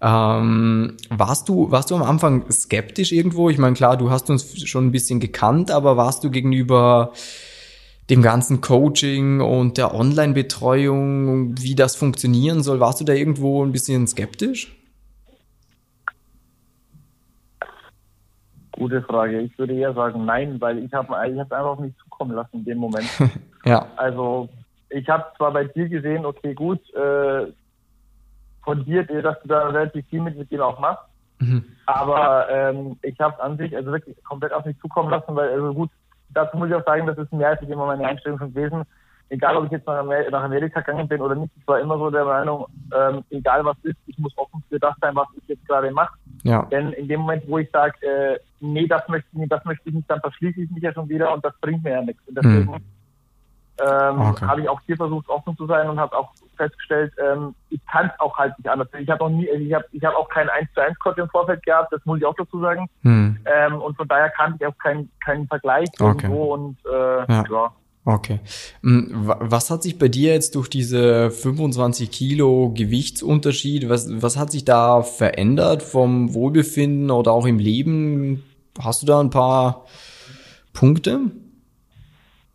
Ähm, 0.00 0.96
warst 1.10 1.48
du, 1.48 1.70
warst 1.70 1.90
du 1.90 1.96
am 1.96 2.02
Anfang 2.02 2.44
skeptisch 2.50 3.10
irgendwo? 3.10 3.50
Ich 3.50 3.58
meine, 3.58 3.74
klar, 3.74 3.96
du 3.96 4.10
hast 4.10 4.30
uns 4.30 4.68
schon 4.68 4.86
ein 4.86 4.92
bisschen 4.92 5.18
gekannt, 5.18 5.70
aber 5.70 5.96
warst 5.96 6.22
du 6.22 6.30
gegenüber 6.30 7.12
dem 8.10 8.22
ganzen 8.22 8.60
Coaching 8.60 9.40
und 9.40 9.78
der 9.78 9.94
Online-Betreuung, 9.94 11.58
wie 11.58 11.74
das 11.74 11.96
funktionieren 11.96 12.62
soll, 12.62 12.78
warst 12.78 13.00
du 13.00 13.04
da 13.04 13.14
irgendwo 13.14 13.64
ein 13.64 13.72
bisschen 13.72 14.06
skeptisch? 14.06 14.76
Gute 18.76 19.02
Frage. 19.02 19.40
Ich 19.40 19.56
würde 19.58 19.74
eher 19.74 19.94
sagen 19.94 20.24
nein, 20.24 20.60
weil 20.60 20.78
ich 20.78 20.92
habe 20.92 21.14
ich 21.28 21.34
es 21.34 21.40
einfach 21.40 21.64
auf 21.64 21.78
mich 21.78 21.96
zukommen 21.98 22.34
lassen 22.34 22.58
in 22.58 22.64
dem 22.64 22.78
Moment. 22.78 23.08
ja. 23.64 23.86
Also 23.96 24.48
ich 24.90 25.08
habe 25.08 25.24
zwar 25.36 25.52
bei 25.52 25.64
dir 25.64 25.88
gesehen, 25.88 26.26
okay, 26.26 26.54
gut, 26.54 26.80
äh, 26.94 27.46
von 28.64 28.84
dir, 28.84 29.04
dass 29.04 29.40
du 29.42 29.48
da 29.48 29.68
relativ 29.68 30.06
viel 30.08 30.22
mit, 30.22 30.36
mit 30.36 30.50
dir 30.50 30.64
auch 30.64 30.78
machst, 30.80 31.04
mhm. 31.38 31.64
aber 31.86 32.48
ähm, 32.50 32.96
ich 33.02 33.18
habe 33.20 33.42
an 33.42 33.58
sich 33.58 33.76
also 33.76 33.92
wirklich 33.92 34.16
komplett 34.24 34.52
auf 34.52 34.64
mich 34.64 34.78
zukommen 34.80 35.10
lassen, 35.10 35.36
weil 35.36 35.50
also 35.50 35.74
gut, 35.74 35.90
dazu 36.30 36.56
muss 36.56 36.68
ich 36.68 36.74
auch 36.74 36.84
sagen, 36.84 37.06
das 37.06 37.18
ist 37.18 37.32
mehrheitlich 37.32 37.70
immer 37.70 37.86
meine 37.86 38.06
Einstellung 38.06 38.38
schon 38.38 38.54
gewesen. 38.54 38.84
Egal, 39.30 39.56
ob 39.56 39.66
ich 39.66 39.72
jetzt 39.72 39.86
nach 39.86 40.42
Amerika 40.44 40.80
gegangen 40.80 41.08
bin 41.08 41.20
oder 41.20 41.34
nicht, 41.34 41.52
ich 41.56 41.66
war 41.66 41.80
immer 41.80 41.98
so 41.98 42.10
der 42.10 42.24
Meinung, 42.24 42.66
ähm, 42.94 43.24
egal 43.30 43.64
was 43.64 43.76
ist, 43.82 43.96
ich 44.06 44.18
muss 44.18 44.36
offen 44.36 44.62
für 44.68 44.78
das 44.78 44.94
sein, 45.00 45.16
was 45.16 45.26
ich 45.36 45.48
jetzt 45.48 45.66
gerade 45.66 45.90
mache. 45.90 46.16
Ja. 46.44 46.62
Denn 46.70 46.92
in 46.92 47.08
dem 47.08 47.20
Moment, 47.20 47.42
wo 47.48 47.58
ich 47.58 47.70
sage, 47.70 47.94
äh, 48.06 48.38
nee, 48.60 48.86
das 48.86 49.08
möchte 49.08 49.28
ich 49.32 49.38
nicht, 49.38 49.52
das 49.52 49.64
möchte 49.64 49.88
ich 49.88 49.94
nicht, 49.94 50.10
dann 50.10 50.20
verschließe 50.20 50.60
ich 50.60 50.70
mich 50.70 50.82
ja 50.82 50.92
schon 50.92 51.08
wieder 51.08 51.32
und 51.32 51.44
das 51.44 51.54
bringt 51.60 51.82
mir 51.82 51.92
ja 51.92 52.02
nichts. 52.02 52.22
Und 52.28 52.36
deswegen 52.36 52.74
hm. 52.74 52.82
ähm, 53.80 54.20
okay. 54.20 54.46
habe 54.46 54.60
ich 54.60 54.68
auch 54.68 54.80
hier 54.82 54.96
versucht, 54.96 55.28
offen 55.28 55.56
zu 55.56 55.66
sein 55.66 55.88
und 55.88 55.98
habe 55.98 56.16
auch 56.16 56.30
festgestellt, 56.56 57.14
ähm, 57.18 57.54
ich 57.70 57.80
kann 57.86 58.06
es 58.12 58.20
auch 58.20 58.36
halt 58.36 58.56
nicht 58.58 58.68
anders. 58.68 58.88
Ich 58.98 59.08
habe 59.08 59.24
auch 59.24 59.30
nie, 59.30 59.48
ich 59.48 59.72
habe 59.72 59.86
ich 59.90 60.04
hab 60.04 60.14
auch 60.14 60.28
keinen 60.28 60.50
1 60.50 60.68
zu 60.74 60.82
1 60.82 60.98
Coach 60.98 61.18
im 61.18 61.28
Vorfeld 61.30 61.64
gehabt, 61.64 61.92
das 61.92 62.04
muss 62.04 62.18
ich 62.18 62.26
auch 62.26 62.36
dazu 62.36 62.60
sagen. 62.60 62.88
Hm. 63.02 63.38
Ähm, 63.46 63.80
und 63.80 63.96
von 63.96 64.06
daher 64.06 64.28
kannte 64.28 64.58
ich 64.60 64.66
auch 64.66 64.78
keinen 64.78 65.10
keinen 65.24 65.48
Vergleich 65.48 65.88
okay. 65.98 66.26
irgendwo 66.26 66.54
und 66.54 66.76
äh, 66.86 67.32
ja. 67.32 67.44
ja. 67.50 67.72
Okay. 68.06 68.40
Hm, 68.82 69.08
was 69.12 69.70
hat 69.70 69.82
sich 69.82 69.98
bei 69.98 70.08
dir 70.08 70.32
jetzt 70.32 70.56
durch 70.56 70.68
diese 70.68 71.30
25 71.30 72.10
Kilo 72.10 72.70
Gewichtsunterschied, 72.74 73.88
was, 73.88 74.08
was 74.22 74.36
hat 74.36 74.52
sich 74.52 74.64
da 74.64 75.02
verändert 75.02 75.82
vom 75.82 76.34
Wohlbefinden 76.34 77.10
oder 77.10 77.32
auch 77.32 77.46
im 77.46 77.58
Leben? 77.58 78.44
Hast 78.78 79.02
du 79.02 79.06
da 79.06 79.20
ein 79.20 79.30
paar 79.30 79.86
Punkte? 80.74 81.30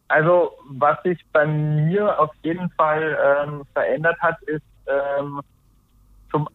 Also, 0.08 0.51
was 0.70 1.01
sich 1.03 1.20
bei 1.32 1.46
mir 1.46 2.20
auf 2.20 2.32
jeden 2.44 2.70
Fall 2.72 3.18
ähm, 3.24 3.62
verändert 3.74 4.20
hat, 4.20 4.41
ist 4.44 4.62
ähm, 4.88 5.39
zum 6.32 6.48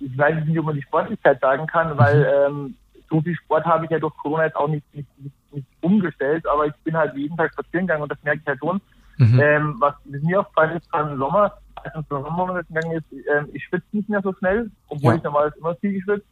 ich 0.00 0.16
weiß 0.16 0.44
nicht, 0.46 0.58
ob 0.58 0.66
man 0.66 0.74
die 0.74 0.82
Sportlichkeit 0.82 1.40
sagen 1.40 1.66
kann, 1.66 1.96
weil 1.98 2.50
mhm. 2.50 2.56
ähm, 2.66 2.74
so 3.10 3.20
viel 3.20 3.36
Sport 3.36 3.64
habe 3.64 3.84
ich 3.84 3.90
ja 3.90 3.98
durch 3.98 4.16
Corona 4.16 4.44
jetzt 4.46 4.56
auch 4.56 4.68
nicht, 4.68 4.84
nicht, 4.94 5.08
nicht, 5.18 5.34
nicht 5.58 5.68
umgestellt, 5.80 6.46
aber 6.46 6.66
ich 6.66 6.74
bin 6.84 6.96
halt 6.96 7.14
jeden 7.14 7.36
Tag 7.36 7.52
spazieren 7.52 7.86
gegangen 7.86 8.02
und 8.02 8.12
das 8.12 8.22
merke 8.22 8.40
ich 8.40 8.46
halt 8.46 8.58
schon. 8.60 8.80
Mhm. 9.18 9.40
Ähm, 9.40 9.76
was 9.78 9.94
mir 10.04 10.40
aufgefallen 10.40 10.76
ist, 10.76 10.90
gerade 10.90 11.12
im 11.12 11.18
Sommer, 11.18 11.52
als 11.74 11.94
es 11.94 11.94
im 11.94 12.04
Sommer 12.08 12.62
gegangen 12.62 12.92
ist, 12.92 13.06
ähm, 13.12 13.48
ich 13.52 13.64
schwitze 13.64 13.86
nicht 13.92 14.08
mehr 14.08 14.22
so 14.22 14.32
schnell, 14.34 14.70
obwohl 14.88 15.12
ja. 15.12 15.16
ich 15.16 15.22
normalerweise 15.22 15.58
immer 15.58 15.74
viel 15.76 15.92
geschwitzt. 15.94 16.26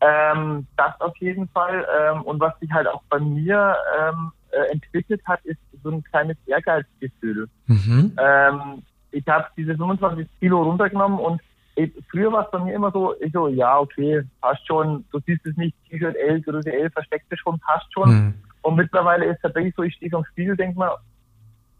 Ähm, 0.00 0.66
das 0.76 1.00
auf 1.00 1.16
jeden 1.16 1.48
Fall. 1.48 1.86
Ähm, 2.00 2.22
und 2.22 2.38
was 2.40 2.58
sich 2.60 2.70
halt 2.70 2.86
auch 2.86 3.02
bei 3.08 3.18
mir 3.18 3.76
ähm, 3.98 4.30
äh, 4.50 4.70
entwickelt 4.72 5.20
hat, 5.24 5.40
ist 5.44 5.58
so 5.82 5.90
ein 5.90 6.04
kleines 6.04 6.36
Ehrgeizgefühl. 6.46 7.48
Mhm. 7.66 8.12
Ähm, 8.18 8.82
ich 9.10 9.26
habe 9.26 9.46
diese 9.56 9.74
25 9.74 10.28
Kilo 10.38 10.62
runtergenommen 10.62 11.18
und 11.18 11.40
ich, 11.74 11.92
früher 12.10 12.32
war 12.32 12.44
es 12.44 12.50
bei 12.50 12.58
mir 12.58 12.74
immer 12.74 12.90
so, 12.90 13.14
ich 13.20 13.32
so, 13.32 13.48
ja, 13.48 13.78
okay, 13.78 14.22
passt 14.40 14.66
schon, 14.66 15.04
du 15.12 15.20
siehst 15.26 15.46
es 15.46 15.56
nicht, 15.56 15.76
T-Shirt 15.88 16.16
L, 16.16 16.40
Größe 16.42 16.72
L, 16.72 16.90
versteckt 16.90 17.26
es 17.30 17.38
schon, 17.38 17.58
passt 17.60 17.92
schon. 17.92 18.10
Mhm. 18.10 18.34
Und 18.62 18.76
mittlerweile 18.76 19.26
ist 19.26 19.40
tatsächlich 19.42 19.74
so, 19.76 19.82
ich 19.82 19.94
stehe 19.94 20.12
am 20.14 20.24
Spiegel, 20.24 20.56
denke 20.56 20.78
mir, 20.78 20.96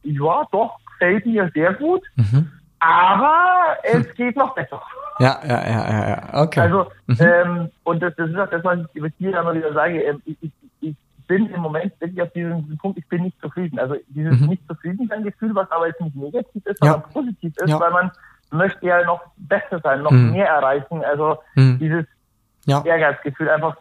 ja, 0.03 0.47
doch, 0.53 0.79
gefällt 0.87 1.27
mir 1.27 1.51
sehr 1.55 1.75
gut, 1.75 2.03
mhm. 2.17 2.51
aber 2.79 3.77
es 3.83 4.07
hm. 4.07 4.15
geht 4.15 4.37
noch 4.37 4.55
besser. 4.55 4.81
Ja, 5.19 5.41
ja, 5.45 5.69
ja, 5.69 5.91
ja, 5.91 6.09
ja. 6.09 6.43
okay. 6.43 6.61
Also, 6.61 6.87
mhm. 7.07 7.17
ähm, 7.21 7.71
und 7.85 8.03
das, 8.03 8.15
das 8.17 8.31
ist 8.31 8.37
auch 8.37 8.51
das, 8.51 8.63
was 8.65 8.79
ich 8.79 8.95
über 8.95 9.11
dir 9.11 9.39
immer 9.39 9.55
wieder 9.55 9.73
sage, 9.73 10.01
ähm, 10.03 10.23
ich, 10.25 10.37
ich, 10.41 10.53
ich 10.81 10.97
bin 11.27 11.51
im 11.51 11.61
Moment 11.61 11.93
wirklich 12.01 12.23
auf 12.23 12.33
diesem, 12.33 12.79
Punkt, 12.79 12.99
ich 12.99 13.09
bin 13.09 13.25
nicht 13.25 13.41
zufrieden. 13.41 13.79
Also 13.79 13.97
dieses 14.09 14.41
mhm. 14.41 14.47
nicht 14.47 14.67
zufrieden 14.69 15.09
sein 15.09 15.25
Gefühl, 15.25 15.55
was 15.55 15.71
aber 15.71 15.89
jetzt 15.89 16.01
nicht 16.01 16.17
negativ 16.17 16.65
ist, 16.65 16.79
sondern 16.79 17.01
ja. 17.01 17.07
positiv 17.13 17.53
ist, 17.57 17.69
ja. 17.69 17.81
weil 17.81 17.91
man 17.91 18.11
möchte 18.51 18.87
ja 18.87 19.05
noch 19.05 19.21
besser 19.37 19.81
sein, 19.83 20.03
noch 20.03 20.11
mhm. 20.11 20.33
mehr 20.33 20.47
erreichen. 20.47 21.05
Also 21.05 21.39
mhm. 21.55 21.79
dieses 21.79 22.07
ja. 22.65 22.83
Ehrgeizgefühl 22.85 23.49
einfach 23.51 23.77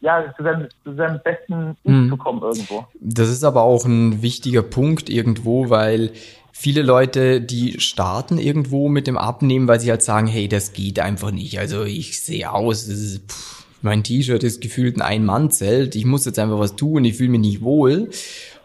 ja, 0.00 0.32
zu 0.36 0.42
seinem, 0.42 0.68
zu 0.84 0.94
seinem 0.94 1.20
besten 1.22 1.76
mhm. 1.84 2.08
zu 2.10 2.16
kommen 2.16 2.42
irgendwo. 2.42 2.86
Das 3.00 3.28
ist 3.28 3.44
aber 3.44 3.62
auch 3.62 3.84
ein 3.84 4.22
wichtiger 4.22 4.62
Punkt 4.62 5.10
irgendwo, 5.10 5.70
weil 5.70 6.12
viele 6.52 6.82
Leute, 6.82 7.40
die 7.40 7.80
starten 7.80 8.38
irgendwo 8.38 8.88
mit 8.88 9.06
dem 9.06 9.18
Abnehmen, 9.18 9.68
weil 9.68 9.80
sie 9.80 9.90
halt 9.90 10.02
sagen, 10.02 10.26
hey, 10.26 10.48
das 10.48 10.72
geht 10.72 11.00
einfach 11.00 11.30
nicht. 11.30 11.58
Also 11.58 11.84
ich 11.84 12.20
sehe 12.22 12.52
aus, 12.52 12.88
pff, 13.28 13.66
mein 13.82 14.02
T-Shirt 14.02 14.42
ist 14.42 14.60
gefühlt 14.60 14.96
ein 14.96 15.02
Ein-Mann-Zelt, 15.02 15.94
ich 15.94 16.04
muss 16.04 16.24
jetzt 16.24 16.38
einfach 16.38 16.58
was 16.58 16.76
tun, 16.76 17.04
ich 17.04 17.16
fühle 17.16 17.30
mich 17.30 17.40
nicht 17.40 17.62
wohl. 17.62 18.10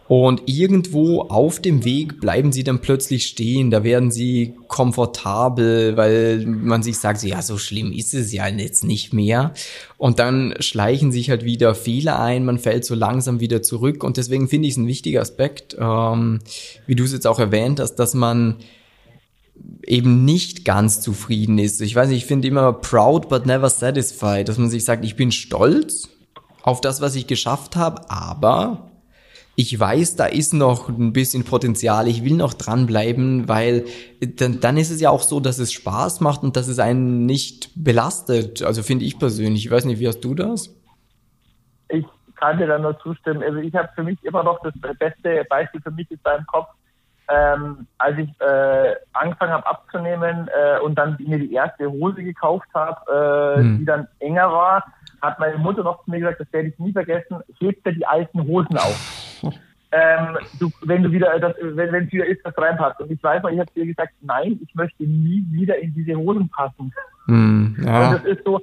Und 0.06 0.42
irgendwo 0.46 1.22
auf 1.22 1.60
dem 1.60 1.84
Weg 1.84 2.20
bleiben 2.20 2.52
sie 2.52 2.62
dann 2.62 2.80
plötzlich 2.80 3.26
stehen, 3.26 3.70
da 3.70 3.84
werden 3.84 4.10
sie 4.10 4.54
komfortabel, 4.68 5.96
weil 5.96 6.44
man 6.44 6.82
sich 6.82 6.98
sagt, 6.98 7.22
ja, 7.22 7.40
so 7.40 7.56
schlimm 7.56 7.90
ist 7.90 8.12
es 8.12 8.30
ja 8.32 8.46
jetzt 8.48 8.84
nicht 8.84 9.14
mehr. 9.14 9.54
Und 9.96 10.18
dann 10.18 10.54
schleichen 10.58 11.10
sich 11.10 11.30
halt 11.30 11.44
wieder 11.44 11.74
Fehler 11.74 12.20
ein, 12.20 12.44
man 12.44 12.58
fällt 12.58 12.84
so 12.84 12.94
langsam 12.94 13.40
wieder 13.40 13.62
zurück. 13.62 14.04
Und 14.04 14.18
deswegen 14.18 14.48
finde 14.48 14.68
ich 14.68 14.74
es 14.74 14.78
ein 14.78 14.86
wichtiger 14.86 15.22
Aspekt, 15.22 15.74
ähm, 15.80 16.40
wie 16.86 16.96
du 16.96 17.04
es 17.04 17.12
jetzt 17.12 17.26
auch 17.26 17.38
erwähnt 17.38 17.80
hast, 17.80 17.94
dass 17.94 18.12
man 18.12 18.56
eben 19.86 20.26
nicht 20.26 20.66
ganz 20.66 21.00
zufrieden 21.00 21.58
ist. 21.58 21.80
Ich 21.80 21.94
weiß 21.94 22.10
nicht, 22.10 22.18
ich 22.18 22.26
finde 22.26 22.48
immer 22.48 22.74
proud 22.74 23.30
but 23.30 23.46
never 23.46 23.70
satisfied, 23.70 24.48
dass 24.48 24.58
man 24.58 24.68
sich 24.68 24.84
sagt, 24.84 25.04
ich 25.04 25.16
bin 25.16 25.32
stolz 25.32 26.10
auf 26.62 26.82
das, 26.82 27.00
was 27.00 27.14
ich 27.14 27.26
geschafft 27.26 27.76
habe, 27.76 28.10
aber 28.10 28.90
ich 29.56 29.78
weiß, 29.78 30.16
da 30.16 30.26
ist 30.26 30.52
noch 30.52 30.88
ein 30.88 31.12
bisschen 31.12 31.44
Potenzial, 31.44 32.08
ich 32.08 32.24
will 32.24 32.36
noch 32.36 32.54
dranbleiben, 32.54 33.48
weil 33.48 33.84
dann, 34.20 34.60
dann 34.60 34.76
ist 34.76 34.90
es 34.90 35.00
ja 35.00 35.10
auch 35.10 35.22
so, 35.22 35.38
dass 35.38 35.58
es 35.58 35.72
Spaß 35.72 36.20
macht 36.20 36.42
und 36.42 36.56
dass 36.56 36.66
es 36.66 36.78
einen 36.80 37.24
nicht 37.26 37.70
belastet. 37.76 38.62
Also 38.62 38.82
finde 38.82 39.04
ich 39.04 39.18
persönlich. 39.18 39.66
Ich 39.66 39.70
weiß 39.70 39.84
nicht, 39.84 40.00
wie 40.00 40.08
hast 40.08 40.20
du 40.20 40.34
das? 40.34 40.74
Ich 41.88 42.04
kann 42.34 42.58
dir 42.58 42.66
da 42.66 42.78
nur 42.78 42.98
zustimmen. 42.98 43.42
Also 43.42 43.58
ich 43.58 43.74
habe 43.74 43.88
für 43.94 44.02
mich 44.02 44.22
immer 44.24 44.42
noch 44.42 44.60
das 44.62 44.74
beste 44.98 45.44
Beispiel 45.48 45.80
für 45.80 45.92
mich 45.92 46.10
ist 46.10 46.22
beim 46.24 46.44
Kopf, 46.46 46.68
ähm, 47.28 47.86
als 47.98 48.18
ich 48.18 48.28
äh, 48.40 48.96
angefangen 49.12 49.52
habe 49.52 49.66
abzunehmen 49.66 50.48
äh, 50.48 50.80
und 50.80 50.96
dann 50.96 51.16
mir 51.20 51.38
die 51.38 51.52
erste 51.52 51.90
Hose 51.90 52.22
gekauft 52.22 52.68
habe, 52.74 53.56
äh, 53.56 53.60
hm. 53.60 53.78
die 53.78 53.84
dann 53.84 54.08
enger 54.18 54.50
war, 54.50 54.84
hat 55.22 55.38
meine 55.38 55.56
Mutter 55.58 55.84
noch 55.84 56.04
zu 56.04 56.10
mir 56.10 56.18
gesagt, 56.18 56.40
das 56.40 56.52
werde 56.52 56.68
ich 56.68 56.78
nie 56.78 56.92
vergessen, 56.92 57.38
hebt 57.60 57.86
dir 57.86 57.92
die 57.92 58.04
alten 58.04 58.42
Hosen 58.46 58.76
auf. 58.76 59.23
Ähm, 59.94 60.38
du, 60.58 60.70
wenn 60.82 61.02
du 61.04 61.12
wieder, 61.12 61.38
das, 61.38 61.54
wenn, 61.60 61.94
es 61.94 62.12
wieder 62.12 62.26
ist, 62.26 62.44
das 62.44 62.56
reinpasst. 62.58 63.00
Und 63.00 63.10
ich 63.12 63.22
weiß 63.22 63.42
noch, 63.42 63.50
ich 63.50 63.60
habe 63.60 63.70
dir 63.74 63.86
gesagt, 63.86 64.12
nein, 64.22 64.58
ich 64.60 64.74
möchte 64.74 65.04
nie 65.04 65.44
wieder 65.50 65.78
in 65.78 65.94
diese 65.94 66.16
Hosen 66.16 66.48
passen. 66.48 66.92
Hm, 67.26 67.76
ja. 67.84 68.08
Und 68.08 68.14
das 68.14 68.24
ist 68.24 68.44
so, 68.44 68.60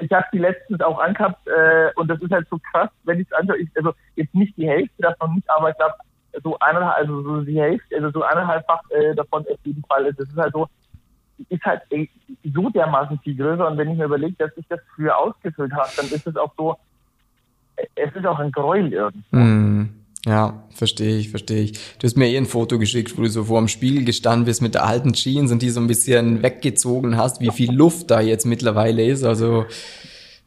ich 0.00 0.12
habe 0.12 0.26
die 0.32 0.38
letztens 0.38 0.80
auch 0.82 0.98
angehabt 0.98 1.46
äh, 1.46 1.90
und 1.96 2.08
das 2.08 2.20
ist 2.20 2.30
halt 2.30 2.46
so 2.50 2.58
krass, 2.70 2.90
wenn 3.04 3.20
ich 3.20 3.26
es 3.30 3.32
anschaue, 3.32 3.58
ich, 3.58 3.68
also 3.74 3.94
jetzt 4.16 4.34
nicht 4.34 4.54
die 4.58 4.68
Hälfte 4.68 5.00
davon 5.02 5.34
nicht, 5.34 5.48
aber 5.50 5.70
ich 5.70 5.76
glaube 5.76 5.94
so 6.42 6.58
eineinhalb, 6.58 6.98
also 6.98 7.22
so 7.22 7.40
die 7.40 7.58
Hälfte, 7.58 7.96
also 7.96 8.10
so 8.10 8.22
eineinhalbfach 8.22 8.82
äh, 8.90 9.14
davon 9.14 9.46
auf 9.50 9.58
jeden 9.64 9.82
Fall 9.84 10.04
ist. 10.04 10.20
Das 10.20 10.28
ist 10.28 10.36
halt 10.36 10.52
so, 10.52 10.68
ist 11.48 11.64
halt 11.64 11.80
ey, 11.88 12.10
so 12.54 12.68
dermaßen 12.68 13.18
viel 13.20 13.36
größer 13.36 13.66
und 13.66 13.78
wenn 13.78 13.90
ich 13.90 13.96
mir 13.96 14.04
überlege, 14.04 14.36
dass 14.36 14.50
ich 14.56 14.66
das 14.68 14.80
früher 14.94 15.16
ausgefüllt 15.16 15.72
habe, 15.72 15.88
dann 15.96 16.06
ist 16.06 16.26
es 16.26 16.36
auch 16.36 16.52
so, 16.58 16.76
es 17.94 18.14
ist 18.14 18.26
auch 18.26 18.38
ein 18.38 18.52
Gräuel 18.52 18.92
irgendwo. 18.92 19.36
Mm, 19.36 19.90
ja, 20.26 20.64
verstehe 20.74 21.18
ich, 21.18 21.30
verstehe 21.30 21.62
ich. 21.62 21.72
Du 21.72 22.04
hast 22.04 22.16
mir 22.16 22.28
eh 22.28 22.36
ein 22.36 22.46
Foto 22.46 22.80
geschickt, 22.80 23.16
wo 23.16 23.22
du 23.22 23.28
so 23.28 23.44
vor 23.44 23.60
dem 23.60 23.68
Spiegel 23.68 24.04
gestanden 24.04 24.44
bist 24.44 24.60
mit 24.60 24.74
der 24.74 24.84
alten 24.84 25.12
Jeans 25.12 25.52
und 25.52 25.62
die 25.62 25.70
so 25.70 25.78
ein 25.78 25.86
bisschen 25.86 26.42
weggezogen 26.42 27.16
hast, 27.16 27.40
wie 27.40 27.50
viel 27.50 27.72
Luft 27.72 28.10
da 28.10 28.20
jetzt 28.20 28.44
mittlerweile 28.44 29.04
ist. 29.04 29.22
Also 29.22 29.66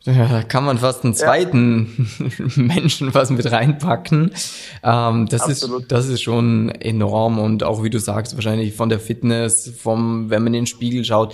da 0.03 0.43
kann 0.43 0.65
man 0.65 0.77
fast 0.77 1.03
einen 1.03 1.13
zweiten 1.13 2.09
ja. 2.19 2.45
Menschen 2.55 3.13
was 3.13 3.29
mit 3.29 3.49
reinpacken. 3.49 4.31
Ähm, 4.83 5.27
das 5.29 5.47
ist 5.47 5.69
das 5.87 6.07
ist 6.07 6.21
schon 6.21 6.69
enorm 6.69 7.39
und 7.39 7.63
auch 7.63 7.81
wie 7.81 7.89
du 7.89 7.99
sagst, 7.99 8.35
wahrscheinlich 8.35 8.73
von 8.73 8.89
der 8.89 8.99
Fitness, 8.99 9.73
vom 9.77 10.29
wenn 10.29 10.43
man 10.43 10.53
in 10.53 10.61
den 10.61 10.67
Spiegel 10.67 11.05
schaut, 11.05 11.33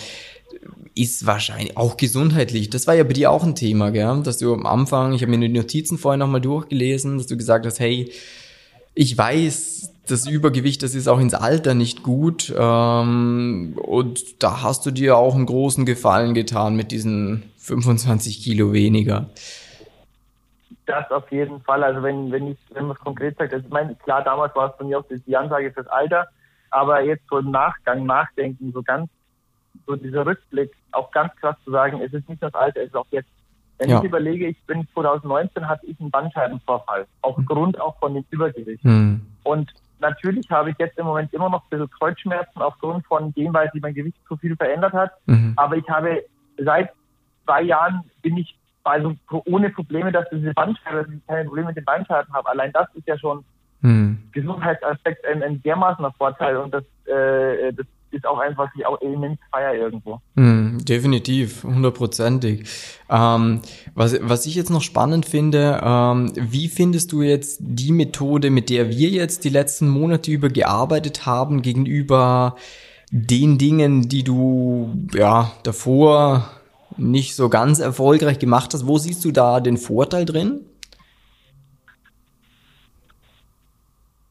ist 0.96 1.25
wahrscheinlich 1.25 1.75
auch 1.75 1.98
gesundheitlich. 1.98 2.70
Das 2.70 2.88
war 2.88 2.94
ja 2.94 3.04
bei 3.04 3.14
dir 3.14 3.30
auch 3.30 3.44
ein 3.44 3.56
Thema, 3.56 3.92
gell? 3.92 4.22
Dass 4.24 4.38
du 4.38 4.54
am 4.54 4.66
Anfang, 4.66 5.14
ich 5.14 5.22
habe 5.22 5.32
mir 5.36 5.48
die 5.48 5.54
Notizen 5.54 5.98
vorher 5.98 6.18
nochmal 6.18 6.42
durchgelesen, 6.42 7.18
dass 7.18 7.28
du 7.28 7.36
gesagt 7.36 7.66
hast, 7.66 7.80
hey, 7.80 8.12
ich 8.94 9.18
weiß, 9.18 9.94
das 10.08 10.28
Übergewicht, 10.28 10.84
das 10.84 10.96
ist 10.96 11.08
auch 11.08 11.20
ins 11.20 11.34
Alter 11.34 11.74
nicht 11.74 12.02
gut. 12.02 12.54
Ähm, 12.58 13.78
und 13.78 14.42
da 14.42 14.64
hast 14.64 14.86
du 14.86 14.92
dir 14.92 15.18
auch 15.18 15.36
einen 15.36 15.46
großen 15.46 15.86
Gefallen 15.86 16.34
getan 16.34 16.75
mit 16.75 16.92
diesen 16.92 17.44
25 17.58 18.42
Kilo 18.42 18.72
weniger. 18.72 19.30
Das 20.86 21.10
auf 21.12 21.30
jeden 21.32 21.62
Fall. 21.62 21.84
Also 21.84 22.04
wenn, 22.04 22.32
wenn 22.32 22.52
ich, 22.52 22.58
wenn 22.72 22.86
man 22.86 22.96
es 22.96 23.04
konkret 23.04 23.38
sagt, 23.38 23.54
also 23.54 23.66
ich 23.66 23.72
meine, 23.72 23.96
klar, 23.96 24.24
damals 24.24 24.56
war 24.56 24.72
es 24.72 24.78
bei 24.78 24.86
mir 24.86 25.00
auch 25.00 25.06
die 25.10 25.36
Ansage 25.36 25.72
fürs 25.72 25.88
Alter, 25.88 26.28
aber 26.70 27.02
jetzt 27.02 27.24
so 27.30 27.40
im 27.40 27.52
Nachgang, 27.52 28.06
Nachdenken, 28.06 28.72
so 28.72 28.82
ganz, 28.84 29.10
so 29.86 29.96
dieser 29.96 30.25
Rückblick, 30.25 30.72
auch 30.92 31.12
ganz 31.12 31.36
krass 31.38 31.56
zu 31.63 31.72
sagen, 31.72 32.01
es 32.01 32.13
ist 32.13 32.27
nicht 32.30 32.42
das 32.42 32.54
Alter, 32.54 32.82
es 32.82 32.88
ist 32.88 32.96
auch 32.96 33.08
jetzt. 33.12 33.30
Wenn 33.77 33.89
ja. 33.89 34.00
ich 34.00 34.06
überlege, 34.06 34.48
ich 34.48 34.62
bin 34.63 34.88
2019 34.94 35.68
hatte 35.68 35.86
ich 35.86 36.00
einen 36.00 36.10
Bandscheibenvorfall, 36.10 37.06
aufgrund 37.22 37.80
auch 37.80 38.00
von 38.00 38.13
dem 38.13 38.25
Übergewicht. 38.30 38.84
Hm. 38.84 39.22
Und 39.44 39.74
natürlich 40.00 40.50
habe 40.50 40.72
ich 40.72 40.77
jetzt 40.80 40.98
im 40.98 41.06
Moment 41.06 41.34
immer 41.34 41.50
noch 41.50 41.63
ein 41.63 41.70
bisschen 41.70 41.89
Kreuzschmerzen 41.89 42.62
aufgrund 42.62 43.06
von 43.06 43.34
dem, 43.34 43.54
weil 43.54 43.70
sich 43.72 43.82
mein 43.82 43.94
Gewicht 43.94 44.18
zu 44.27 44.38
viel 44.38 44.56
verändert 44.56 44.94
hat. 44.94 45.12
Mhm. 45.25 45.54
Aber 45.58 45.75
ich 45.75 45.88
habe 45.89 46.24
seit 46.58 46.92
zwei 47.46 47.63
Jahren 47.63 48.04
bin 48.22 48.38
ich 48.38 48.58
also 48.84 49.15
ohne 49.46 49.70
Probleme, 49.72 50.12
dass 50.12 50.30
diese 50.32 50.54
Bandscheibe, 50.54 51.04
dass 51.04 51.13
ich 51.13 51.27
keine 51.27 51.46
Probleme 51.46 51.68
mit 51.68 51.77
den 51.77 51.86
Bandscheiben 51.86 52.34
habe. 52.34 52.50
Allein 52.50 52.72
das 52.72 52.88
ist 52.94 53.08
ja 53.08 53.18
schon 53.18 53.44
hm. 53.82 54.30
Gesundheitsaspekt 54.32 55.25
ein, 55.25 55.44
ein 55.44 55.62
dermaßener 55.63 56.12
Vorteil 56.13 56.58
und 56.58 56.74
das, 56.74 56.84
äh, 57.08 57.74
das 57.74 57.86
ist 58.16 58.26
auch 58.26 58.40
einfach 58.40 58.72
die 58.76 58.86
auch 58.86 59.00
immens 59.02 59.38
Feier 59.52 59.74
irgendwo. 59.74 60.22
Hm, 60.36 60.80
definitiv, 60.84 61.64
hundertprozentig. 61.64 62.68
Ähm, 63.10 63.62
was, 63.94 64.18
was 64.22 64.46
ich 64.46 64.56
jetzt 64.56 64.70
noch 64.70 64.82
spannend 64.82 65.26
finde, 65.26 65.82
ähm, 65.84 66.32
wie 66.36 66.68
findest 66.68 67.12
du 67.12 67.22
jetzt 67.22 67.60
die 67.62 67.92
Methode, 67.92 68.50
mit 68.50 68.70
der 68.70 68.90
wir 68.90 69.10
jetzt 69.10 69.44
die 69.44 69.50
letzten 69.50 69.90
Monate 69.90 70.32
über 70.32 70.50
gearbeitet 70.50 71.26
haben, 71.26 71.62
gegenüber 71.62 72.56
den 73.12 73.58
Dingen, 73.58 74.10
die 74.10 74.24
du 74.24 74.94
ja 75.14 75.52
davor 75.64 76.50
nicht 76.98 77.36
so 77.36 77.50
ganz 77.50 77.80
erfolgreich 77.80 78.40
gemacht 78.40 78.74
hast. 78.74 78.88
Wo 78.88 78.98
siehst 78.98 79.24
du 79.26 79.32
da 79.32 79.60
den 79.60 79.78
Vorteil 79.78 80.26
drin? 80.26 80.62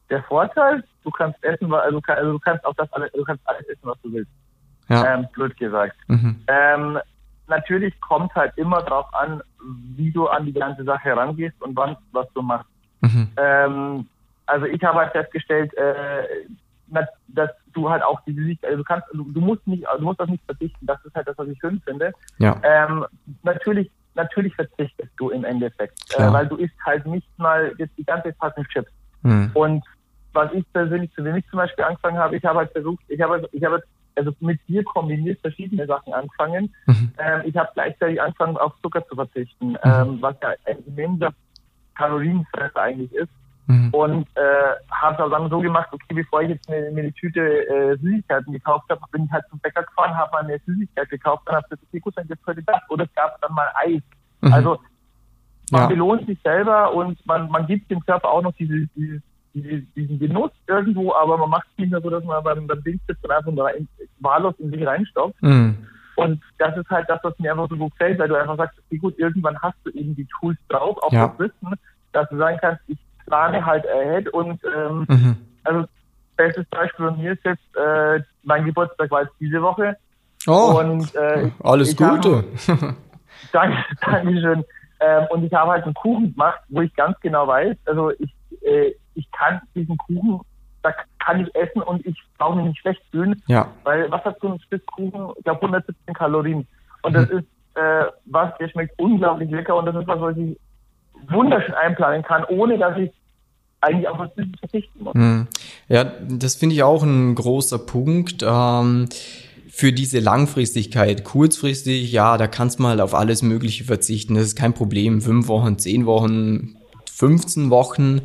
Der 0.09 0.23
Vorteil, 0.23 0.83
du 1.05 1.11
kannst 1.11 1.41
essen, 1.43 1.73
also, 1.73 2.01
also 2.05 2.31
du 2.33 2.39
kannst 2.39 2.65
auch 2.65 2.73
das 2.75 2.91
alles, 2.93 3.11
du 3.13 3.23
kannst 3.23 3.47
alles 3.47 3.65
essen, 3.67 3.83
was 3.83 4.01
du 4.01 4.11
willst. 4.11 4.31
Ja. 4.89 5.15
Ähm, 5.15 5.27
blöd 5.33 5.55
gesagt. 5.57 5.95
Mhm. 6.07 6.43
Ähm, 6.47 6.99
natürlich 7.47 7.99
kommt 8.01 8.33
halt 8.35 8.53
immer 8.57 8.81
darauf 8.81 9.13
an, 9.13 9.41
wie 9.95 10.11
du 10.11 10.27
an 10.27 10.45
die 10.45 10.53
ganze 10.53 10.83
Sache 10.83 11.05
herangehst 11.05 11.59
und 11.61 11.75
wann, 11.75 11.95
was 12.11 12.27
du 12.33 12.41
machst. 12.41 12.69
Mhm. 13.01 13.29
Ähm, 13.37 14.07
also 14.47 14.65
ich 14.65 14.83
habe 14.83 14.99
halt 14.99 15.11
festgestellt, 15.11 15.73
äh, 15.75 16.23
dass 17.27 17.49
du 17.73 17.89
halt 17.89 18.03
auch 18.03 18.21
diese 18.21 18.43
Sicht, 18.43 18.63
also 18.63 18.77
du 18.77 18.83
kannst, 18.83 19.07
du, 19.11 19.23
du 19.31 19.41
musst 19.41 19.65
nicht, 19.67 19.85
du 19.97 20.03
musst 20.03 20.19
auf 20.19 20.29
nichts 20.29 20.45
verzichten. 20.45 20.85
Das 20.85 21.03
ist 21.03 21.15
halt 21.15 21.27
das, 21.27 21.37
was 21.37 21.47
ich 21.47 21.59
schön 21.59 21.81
finde. 21.85 22.11
Ja. 22.37 22.59
Ähm, 22.63 23.05
natürlich, 23.43 23.89
natürlich 24.13 24.53
verzichtest 24.55 25.11
du 25.17 25.29
im 25.29 25.43
Endeffekt, 25.43 25.99
äh, 26.17 26.31
weil 26.31 26.47
du 26.47 26.57
isst 26.57 26.75
halt 26.85 27.05
nicht 27.07 27.27
mal 27.37 27.73
jetzt 27.77 27.97
die 27.97 28.05
ganze 28.05 28.33
Packung 28.33 28.65
Chips. 28.67 28.91
Hm. 29.23 29.49
Und 29.55 29.83
was 30.35 30.51
ich 30.53 30.65
persönlich 30.73 31.11
zu 31.13 31.23
wenig 31.23 31.45
zum 31.49 31.57
Beispiel 31.57 31.85
angefangen 31.85 32.17
habe, 32.17 32.35
ich 32.35 32.43
habe 32.43 32.59
halt 32.59 32.71
versucht, 32.71 33.03
ich 33.07 33.21
habe, 33.21 33.47
ich 33.51 33.63
habe 33.63 33.81
also 34.15 34.31
mit 34.39 34.59
dir 34.67 34.83
kombiniert 34.83 35.39
verschiedene 35.41 35.85
Sachen 35.87 36.13
angefangen. 36.13 36.73
Mhm. 36.85 37.11
Ähm, 37.17 37.41
ich 37.45 37.55
habe 37.55 37.69
gleichzeitig 37.73 38.21
angefangen, 38.21 38.57
auf 38.57 38.73
Zucker 38.81 39.05
zu 39.07 39.15
verzichten, 39.15 39.71
mhm. 39.71 39.77
ähm, 39.83 40.17
was 40.21 40.35
ja 40.41 40.49
ein 40.65 40.77
immenser 40.85 41.33
Kalorienfresser 41.95 42.81
eigentlich 42.81 43.13
ist. 43.13 43.31
Mhm. 43.67 43.89
Und 43.91 44.27
äh, 44.35 44.75
habe 44.91 45.23
es 45.23 45.31
dann 45.31 45.49
so 45.49 45.59
gemacht, 45.59 45.87
okay, 45.91 46.13
bevor 46.13 46.43
ich 46.43 46.49
jetzt 46.49 46.69
mir, 46.69 46.91
mir 46.91 47.01
eine 47.01 47.13
Tüte 47.13 47.41
äh, 47.41 47.97
Süßigkeiten 47.97 48.53
gekauft 48.53 48.85
habe, 48.89 49.01
bin 49.11 49.25
ich 49.25 49.31
halt 49.31 49.45
zum 49.49 49.59
Bäcker 49.59 49.83
gefahren, 49.83 50.15
habe 50.15 50.31
mal 50.31 50.43
eine 50.43 50.59
Süßigkeit 50.65 51.09
gekauft, 51.09 51.43
dann 51.45 51.55
habe 51.55 51.65
ich 51.65 51.69
gesagt, 51.71 51.87
okay, 51.89 51.99
gut, 51.99 52.17
dann 52.17 52.27
gibt's 52.27 52.45
heute 52.45 52.63
das. 52.63 52.81
Oder 52.89 53.05
es 53.05 53.13
gab 53.15 53.41
dann 53.41 53.53
mal 53.53 53.67
Eis. 53.75 54.01
Mhm. 54.41 54.53
Also 54.53 54.79
man 55.71 55.81
ja. 55.81 55.87
belohnt 55.87 56.27
sich 56.27 56.39
selber 56.43 56.93
und 56.93 57.25
man, 57.25 57.49
man 57.49 57.65
gibt 57.65 57.89
dem 57.89 58.05
Körper 58.05 58.29
auch 58.29 58.43
noch 58.43 58.53
diese, 58.53 58.73
diese, 58.73 58.87
diese, 58.95 59.21
diesen 59.55 60.19
Genuss 60.19 60.51
irgendwo, 60.67 61.13
aber 61.13 61.37
man 61.37 61.49
macht 61.49 61.67
es 61.71 61.77
nicht 61.79 61.91
mehr 61.91 62.01
so, 62.01 62.09
dass 62.09 62.23
man 62.23 62.43
beim, 62.43 62.67
beim 62.67 62.83
Ding 62.83 62.99
sitzt 63.07 63.23
und 63.23 63.31
einfach 63.31 63.51
rein, 63.57 63.87
wahllos 64.19 64.55
in 64.59 64.71
sich 64.71 64.85
reinstopft. 64.85 65.41
Mhm. 65.41 65.77
Und 66.15 66.41
das 66.57 66.75
ist 66.77 66.89
halt 66.89 67.09
das, 67.09 67.19
was 67.23 67.37
mir 67.39 67.51
einfach 67.51 67.69
so 67.69 67.75
gut 67.75 67.91
gefällt, 67.91 68.19
weil 68.19 68.29
du 68.29 68.35
einfach 68.35 68.57
sagst, 68.57 68.79
okay, 68.79 68.97
gut, 68.97 69.17
irgendwann 69.17 69.61
hast 69.61 69.77
du 69.83 69.91
eben 69.91 70.15
die 70.15 70.27
Tools 70.39 70.57
drauf, 70.69 70.97
auch 71.01 71.11
ja. 71.11 71.27
das 71.27 71.39
Wissen, 71.39 71.75
dass 72.13 72.29
du 72.29 72.37
sagen 72.37 72.57
kannst, 72.61 72.81
ich 72.87 72.97
plane 73.25 73.65
halt 73.65 73.85
ahead 73.87 74.29
und 74.29 74.61
ähm, 74.63 75.05
mhm. 75.09 75.37
also 75.63 75.85
bestes 76.37 76.65
Beispiel 76.67 77.07
von 77.07 77.17
mir 77.17 77.33
ist 77.33 77.43
jetzt, 77.43 77.75
äh, 77.75 78.21
mein 78.43 78.65
Geburtstag 78.65 79.11
war 79.11 79.23
jetzt 79.23 79.35
diese 79.39 79.61
Woche. 79.61 79.97
Oh, 80.47 80.79
und, 80.79 81.15
äh, 81.15 81.49
alles 81.63 81.95
Gute. 81.95 82.43
Habe, 82.67 82.95
danke, 83.51 83.77
Dankeschön. 84.01 84.63
Ähm, 84.99 85.27
und 85.29 85.43
ich 85.43 85.53
habe 85.53 85.71
halt 85.71 85.83
einen 85.83 85.93
Kuchen 85.93 86.31
gemacht, 86.33 86.59
wo 86.69 86.81
ich 86.81 86.93
ganz 86.95 87.19
genau 87.19 87.47
weiß, 87.47 87.75
also 87.85 88.11
ich, 88.11 88.33
äh, 88.61 88.93
ich 89.15 89.29
kann 89.31 89.61
diesen 89.73 89.97
Kuchen, 89.97 90.41
da 90.83 90.93
kann 91.19 91.41
ich 91.41 91.55
essen 91.55 91.81
und 91.81 92.05
ich 92.05 92.15
brauche 92.37 92.57
mich 92.57 92.67
nicht 92.67 92.79
schlecht 92.79 93.01
fühlen. 93.11 93.41
Ja. 93.47 93.69
Weil 93.83 94.09
was 94.11 94.23
hat 94.23 94.37
so 94.41 94.53
ein 94.53 94.59
Stück 94.59 94.85
Kuchen? 94.85 95.33
Ich 95.37 95.43
glaube 95.43 95.61
117 95.61 96.13
Kalorien. 96.13 96.67
Und 97.01 97.13
mhm. 97.13 97.15
das 97.15 97.29
ist 97.29 97.45
äh, 97.75 98.05
was, 98.25 98.57
der 98.59 98.69
schmeckt 98.69 98.97
unglaublich 98.99 99.49
lecker 99.49 99.75
und 99.75 99.85
das 99.85 99.95
ist 99.95 100.07
was, 100.07 100.19
was 100.19 100.37
ich 100.37 100.57
wunderschön 101.29 101.73
einplanen 101.73 102.23
kann, 102.23 102.43
ohne 102.45 102.77
dass 102.77 102.97
ich 102.97 103.11
eigentlich 103.81 104.07
auf 104.07 104.19
was 104.19 104.29
verzichten 104.59 105.03
muss. 105.03 105.13
Hm. 105.13 105.47
Ja, 105.87 106.03
das 106.03 106.55
finde 106.55 106.75
ich 106.75 106.83
auch 106.83 107.03
ein 107.03 107.35
großer 107.35 107.79
Punkt. 107.79 108.43
Ähm, 108.47 109.07
für 109.69 109.91
diese 109.91 110.19
Langfristigkeit, 110.19 111.25
kurzfristig, 111.25 112.11
ja, 112.11 112.37
da 112.37 112.47
kannst 112.47 112.79
du 112.79 112.83
mal 112.83 113.01
auf 113.01 113.13
alles 113.13 113.41
Mögliche 113.41 113.83
verzichten. 113.83 114.35
Das 114.35 114.45
ist 114.45 114.55
kein 114.55 114.73
Problem. 114.73 115.21
Fünf 115.21 115.49
Wochen, 115.49 115.77
zehn 115.77 116.05
Wochen, 116.05 116.77
15 117.11 117.69
Wochen. 117.69 118.21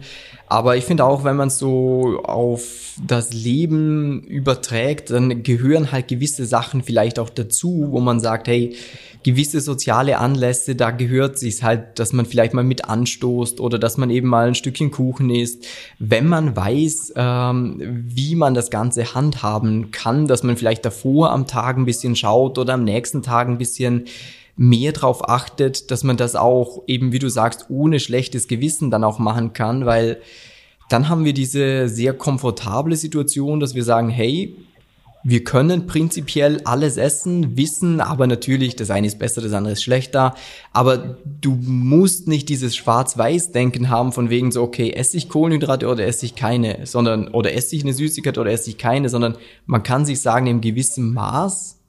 Aber 0.50 0.76
ich 0.76 0.84
finde 0.84 1.04
auch, 1.04 1.22
wenn 1.22 1.36
man 1.36 1.48
so 1.48 2.22
auf 2.24 2.96
das 3.06 3.32
Leben 3.32 4.24
überträgt, 4.24 5.10
dann 5.10 5.44
gehören 5.44 5.92
halt 5.92 6.08
gewisse 6.08 6.44
Sachen 6.44 6.82
vielleicht 6.82 7.20
auch 7.20 7.30
dazu, 7.30 7.86
wo 7.90 8.00
man 8.00 8.18
sagt, 8.18 8.48
hey, 8.48 8.74
gewisse 9.22 9.60
soziale 9.60 10.18
Anlässe, 10.18 10.74
da 10.74 10.90
gehört 10.90 11.38
sich 11.38 11.62
halt, 11.62 12.00
dass 12.00 12.12
man 12.12 12.26
vielleicht 12.26 12.52
mal 12.52 12.64
mit 12.64 12.86
anstoßt 12.86 13.60
oder 13.60 13.78
dass 13.78 13.96
man 13.96 14.10
eben 14.10 14.26
mal 14.26 14.48
ein 14.48 14.56
Stückchen 14.56 14.90
Kuchen 14.90 15.30
isst. 15.30 15.66
Wenn 16.00 16.26
man 16.26 16.56
weiß, 16.56 17.12
ähm, 17.14 17.78
wie 18.08 18.34
man 18.34 18.54
das 18.54 18.70
Ganze 18.70 19.14
handhaben 19.14 19.92
kann, 19.92 20.26
dass 20.26 20.42
man 20.42 20.56
vielleicht 20.56 20.84
davor 20.84 21.30
am 21.30 21.46
Tag 21.46 21.76
ein 21.76 21.84
bisschen 21.84 22.16
schaut 22.16 22.58
oder 22.58 22.74
am 22.74 22.82
nächsten 22.82 23.22
Tag 23.22 23.46
ein 23.46 23.58
bisschen 23.58 24.06
mehr 24.60 24.92
drauf 24.92 25.26
achtet, 25.26 25.90
dass 25.90 26.04
man 26.04 26.18
das 26.18 26.36
auch 26.36 26.82
eben, 26.86 27.12
wie 27.12 27.18
du 27.18 27.30
sagst, 27.30 27.70
ohne 27.70 27.98
schlechtes 27.98 28.46
Gewissen 28.46 28.90
dann 28.90 29.04
auch 29.04 29.18
machen 29.18 29.54
kann, 29.54 29.86
weil 29.86 30.20
dann 30.90 31.08
haben 31.08 31.24
wir 31.24 31.32
diese 31.32 31.88
sehr 31.88 32.12
komfortable 32.12 32.94
Situation, 32.96 33.58
dass 33.58 33.74
wir 33.74 33.84
sagen, 33.84 34.10
hey, 34.10 34.54
wir 35.24 35.44
können 35.44 35.86
prinzipiell 35.86 36.60
alles 36.64 36.98
essen, 36.98 37.56
wissen 37.56 38.02
aber 38.02 38.26
natürlich, 38.26 38.76
das 38.76 38.90
eine 38.90 39.06
ist 39.06 39.18
besser, 39.18 39.40
das 39.40 39.54
andere 39.54 39.72
ist 39.72 39.82
schlechter. 39.82 40.34
Aber 40.74 41.16
du 41.40 41.56
musst 41.62 42.28
nicht 42.28 42.50
dieses 42.50 42.76
Schwarz-Weiß-Denken 42.76 43.88
haben 43.88 44.12
von 44.12 44.28
wegen 44.28 44.52
so, 44.52 44.62
okay, 44.62 44.90
esse 44.90 45.16
ich 45.16 45.30
Kohlenhydrate 45.30 45.88
oder 45.88 46.06
esse 46.06 46.26
ich 46.26 46.34
keine, 46.34 46.84
sondern, 46.84 47.28
oder 47.28 47.54
esse 47.54 47.76
ich 47.76 47.82
eine 47.82 47.94
Süßigkeit 47.94 48.36
oder 48.36 48.50
esse 48.50 48.68
ich 48.68 48.76
keine, 48.76 49.08
sondern 49.08 49.38
man 49.64 49.82
kann 49.82 50.04
sich 50.04 50.20
sagen, 50.20 50.46
im 50.48 50.60
gewissen 50.60 51.14
Maß, 51.14 51.79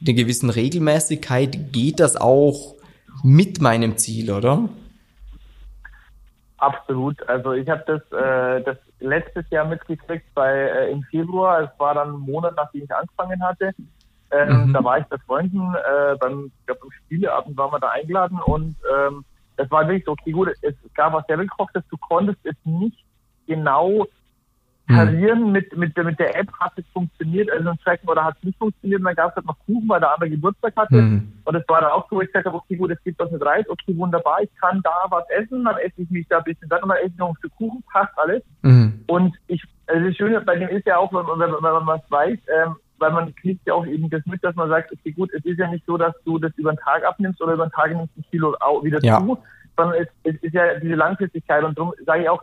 einer 0.00 0.14
gewissen 0.14 0.50
Regelmäßigkeit 0.50 1.72
geht 1.72 2.00
das 2.00 2.16
auch 2.16 2.74
mit 3.22 3.60
meinem 3.60 3.96
Ziel, 3.96 4.30
oder? 4.30 4.68
Absolut. 6.58 7.26
Also 7.28 7.52
ich 7.52 7.68
habe 7.68 7.84
das, 7.86 8.02
äh, 8.12 8.62
das 8.62 8.78
letztes 9.00 9.48
Jahr 9.50 9.66
mitgekriegt 9.66 10.26
bei 10.34 10.52
äh, 10.52 10.90
im 10.90 11.02
Februar. 11.04 11.62
Es 11.62 11.78
war 11.78 11.94
dann 11.94 12.14
ein 12.14 12.20
Monat, 12.20 12.54
nachdem 12.56 12.84
ich 12.84 12.94
angefangen 12.94 13.42
hatte. 13.42 13.74
Ähm, 14.30 14.68
mhm. 14.68 14.72
Da 14.72 14.82
war 14.82 14.98
ich 14.98 15.04
bei 15.06 15.18
Freunden 15.18 15.74
äh, 15.74 16.16
beim, 16.18 16.50
ich 16.58 16.66
glaube, 16.66 16.80
beim 16.82 16.90
Spieleabend 16.90 17.56
waren 17.56 17.72
wir 17.72 17.78
da 17.78 17.90
eingeladen 17.90 18.40
und 18.44 18.74
ähm, 18.96 19.24
das 19.56 19.70
war 19.70 19.86
wirklich 19.86 20.04
so, 20.04 20.12
okay, 20.12 20.32
gut, 20.32 20.48
es 20.62 20.74
gab 20.94 21.12
was 21.12 21.26
sehr 21.26 21.36
gekochtes, 21.36 21.82
du 21.90 21.96
konntest 21.96 22.38
es 22.44 22.56
nicht 22.64 23.04
genau 23.46 24.06
parieren 24.86 25.46
hm. 25.46 25.52
mit, 25.52 25.76
mit, 25.76 25.96
mit 25.96 26.18
der 26.18 26.38
App 26.38 26.52
hat 26.60 26.72
es 26.76 26.84
funktioniert, 26.92 27.50
also 27.50 27.70
ein 27.70 27.78
Tracken 27.78 28.08
oder 28.08 28.24
hat 28.24 28.36
es 28.38 28.44
nicht 28.44 28.58
funktioniert, 28.58 29.00
und 29.00 29.06
dann 29.06 29.14
gab 29.14 29.30
es 29.30 29.36
halt 29.36 29.46
noch 29.46 29.58
Kuchen, 29.66 29.88
weil 29.88 30.00
der 30.00 30.14
andere 30.14 30.30
Geburtstag 30.30 30.76
hatte. 30.76 30.96
Hm. 30.96 31.32
Und 31.44 31.54
es 31.54 31.68
war 31.68 31.80
dann 31.80 31.90
auch 31.90 32.08
so, 32.08 32.16
wo 32.16 32.20
ich 32.22 32.28
gesagt 32.28 32.46
habe, 32.46 32.56
okay, 32.56 32.76
gut, 32.76 32.90
es 32.90 33.02
gibt 33.02 33.18
was 33.18 33.30
mit 33.30 33.44
Reis, 33.44 33.68
okay, 33.68 33.96
wunderbar, 33.96 34.42
ich 34.42 34.50
kann 34.60 34.80
da 34.82 34.94
was 35.10 35.24
essen, 35.30 35.64
dann 35.64 35.76
esse 35.78 36.02
ich 36.02 36.10
mich 36.10 36.26
da 36.28 36.38
ein 36.38 36.44
bisschen, 36.44 36.68
dann 36.68 36.88
esse 36.90 37.06
ich 37.06 37.16
noch 37.16 37.30
ein 37.30 37.36
Stück 37.36 37.54
Kuchen, 37.56 37.82
passt 37.92 38.16
alles. 38.16 38.42
Hm. 38.62 39.04
Und 39.06 39.36
ich, 39.48 39.62
also 39.86 40.06
das 40.06 40.16
Schöne 40.16 40.40
bei 40.40 40.56
dem 40.56 40.68
ist 40.68 40.86
ja 40.86 40.98
auch, 40.98 41.12
wenn, 41.12 41.26
wenn, 41.26 41.52
wenn 41.52 41.62
man 41.62 41.86
was 41.86 42.02
weiß, 42.10 42.38
ähm, 42.62 42.76
weil 42.98 43.12
man 43.12 43.34
kriegt 43.34 43.66
ja 43.66 43.74
auch 43.74 43.86
eben 43.86 44.08
das 44.08 44.24
mit, 44.26 44.42
dass 44.42 44.54
man 44.54 44.68
sagt, 44.68 44.92
okay, 44.92 45.12
gut, 45.12 45.30
es 45.34 45.44
ist 45.44 45.58
ja 45.58 45.68
nicht 45.68 45.84
so, 45.86 45.96
dass 45.96 46.14
du 46.24 46.38
das 46.38 46.52
über 46.56 46.72
den 46.72 46.78
Tag 46.78 47.04
abnimmst 47.04 47.40
oder 47.42 47.54
über 47.54 47.66
den 47.66 47.72
Tag 47.72 47.94
nimmst 47.94 48.16
ein 48.16 48.24
Kilo 48.30 48.56
wieder 48.82 49.02
ja. 49.02 49.18
zu, 49.18 49.38
sondern 49.76 50.02
es, 50.02 50.08
es 50.24 50.42
ist 50.42 50.54
ja 50.54 50.78
diese 50.78 50.94
Langfristigkeit 50.94 51.62
und 51.64 51.76
darum 51.76 51.92
sage 52.04 52.22
ich 52.22 52.28
auch, 52.28 52.42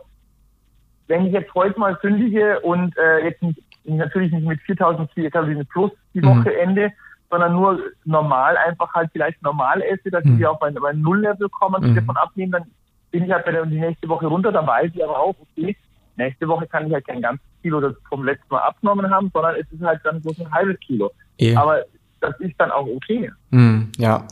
wenn 1.08 1.26
ich 1.26 1.32
jetzt 1.32 1.54
heute 1.54 1.78
mal 1.78 1.96
kündige 1.96 2.60
und 2.60 2.96
äh, 2.96 3.24
jetzt 3.24 3.42
nicht, 3.42 3.60
natürlich 3.84 4.32
nicht 4.32 4.46
mit 4.46 4.60
4000 4.62 5.10
Kalorien 5.32 5.66
plus 5.66 5.90
die 6.14 6.20
mhm. 6.20 6.26
Woche 6.26 6.58
ende, 6.58 6.92
sondern 7.30 7.52
nur 7.52 7.80
normal 8.04 8.56
einfach 8.56 8.92
halt 8.94 9.10
vielleicht 9.12 9.42
normal 9.42 9.82
esse, 9.82 10.10
dass 10.10 10.24
mhm. 10.24 10.38
ich 10.38 10.46
auf 10.46 10.60
mein, 10.60 10.74
mein 10.74 11.00
Nulllevel 11.00 11.48
komme 11.48 11.78
und 11.78 11.90
mhm. 11.90 11.94
davon 11.96 12.16
abnehmen, 12.16 12.52
dann 12.52 12.64
bin 13.10 13.24
ich 13.24 13.32
halt 13.32 13.44
bei 13.44 13.52
der, 13.52 13.66
die 13.66 13.78
nächste 13.78 14.08
Woche 14.08 14.26
runter, 14.26 14.52
dann 14.52 14.66
weiß 14.66 14.90
ich 14.94 15.04
aber 15.04 15.18
auch, 15.18 15.34
okay, 15.38 15.76
nächste 16.16 16.48
Woche 16.48 16.66
kann 16.66 16.86
ich 16.86 16.92
halt 16.92 17.06
kein 17.06 17.22
ganzes 17.22 17.46
Kilo 17.62 17.80
das 17.80 17.94
vom 18.08 18.24
letzten 18.24 18.52
Mal 18.52 18.60
abgenommen 18.60 19.10
haben, 19.10 19.30
sondern 19.32 19.56
es 19.56 19.70
ist 19.72 19.82
halt 19.82 20.00
dann 20.04 20.20
bloß 20.20 20.40
ein 20.40 20.52
halbes 20.52 20.78
Kilo. 20.80 21.10
Ja. 21.38 21.60
Aber 21.60 21.84
das 22.24 22.40
ist 22.40 22.54
dann 22.58 22.70
auch 22.70 22.86
okay. 22.86 23.30
Mm, 23.50 23.82
ja, 23.98 24.26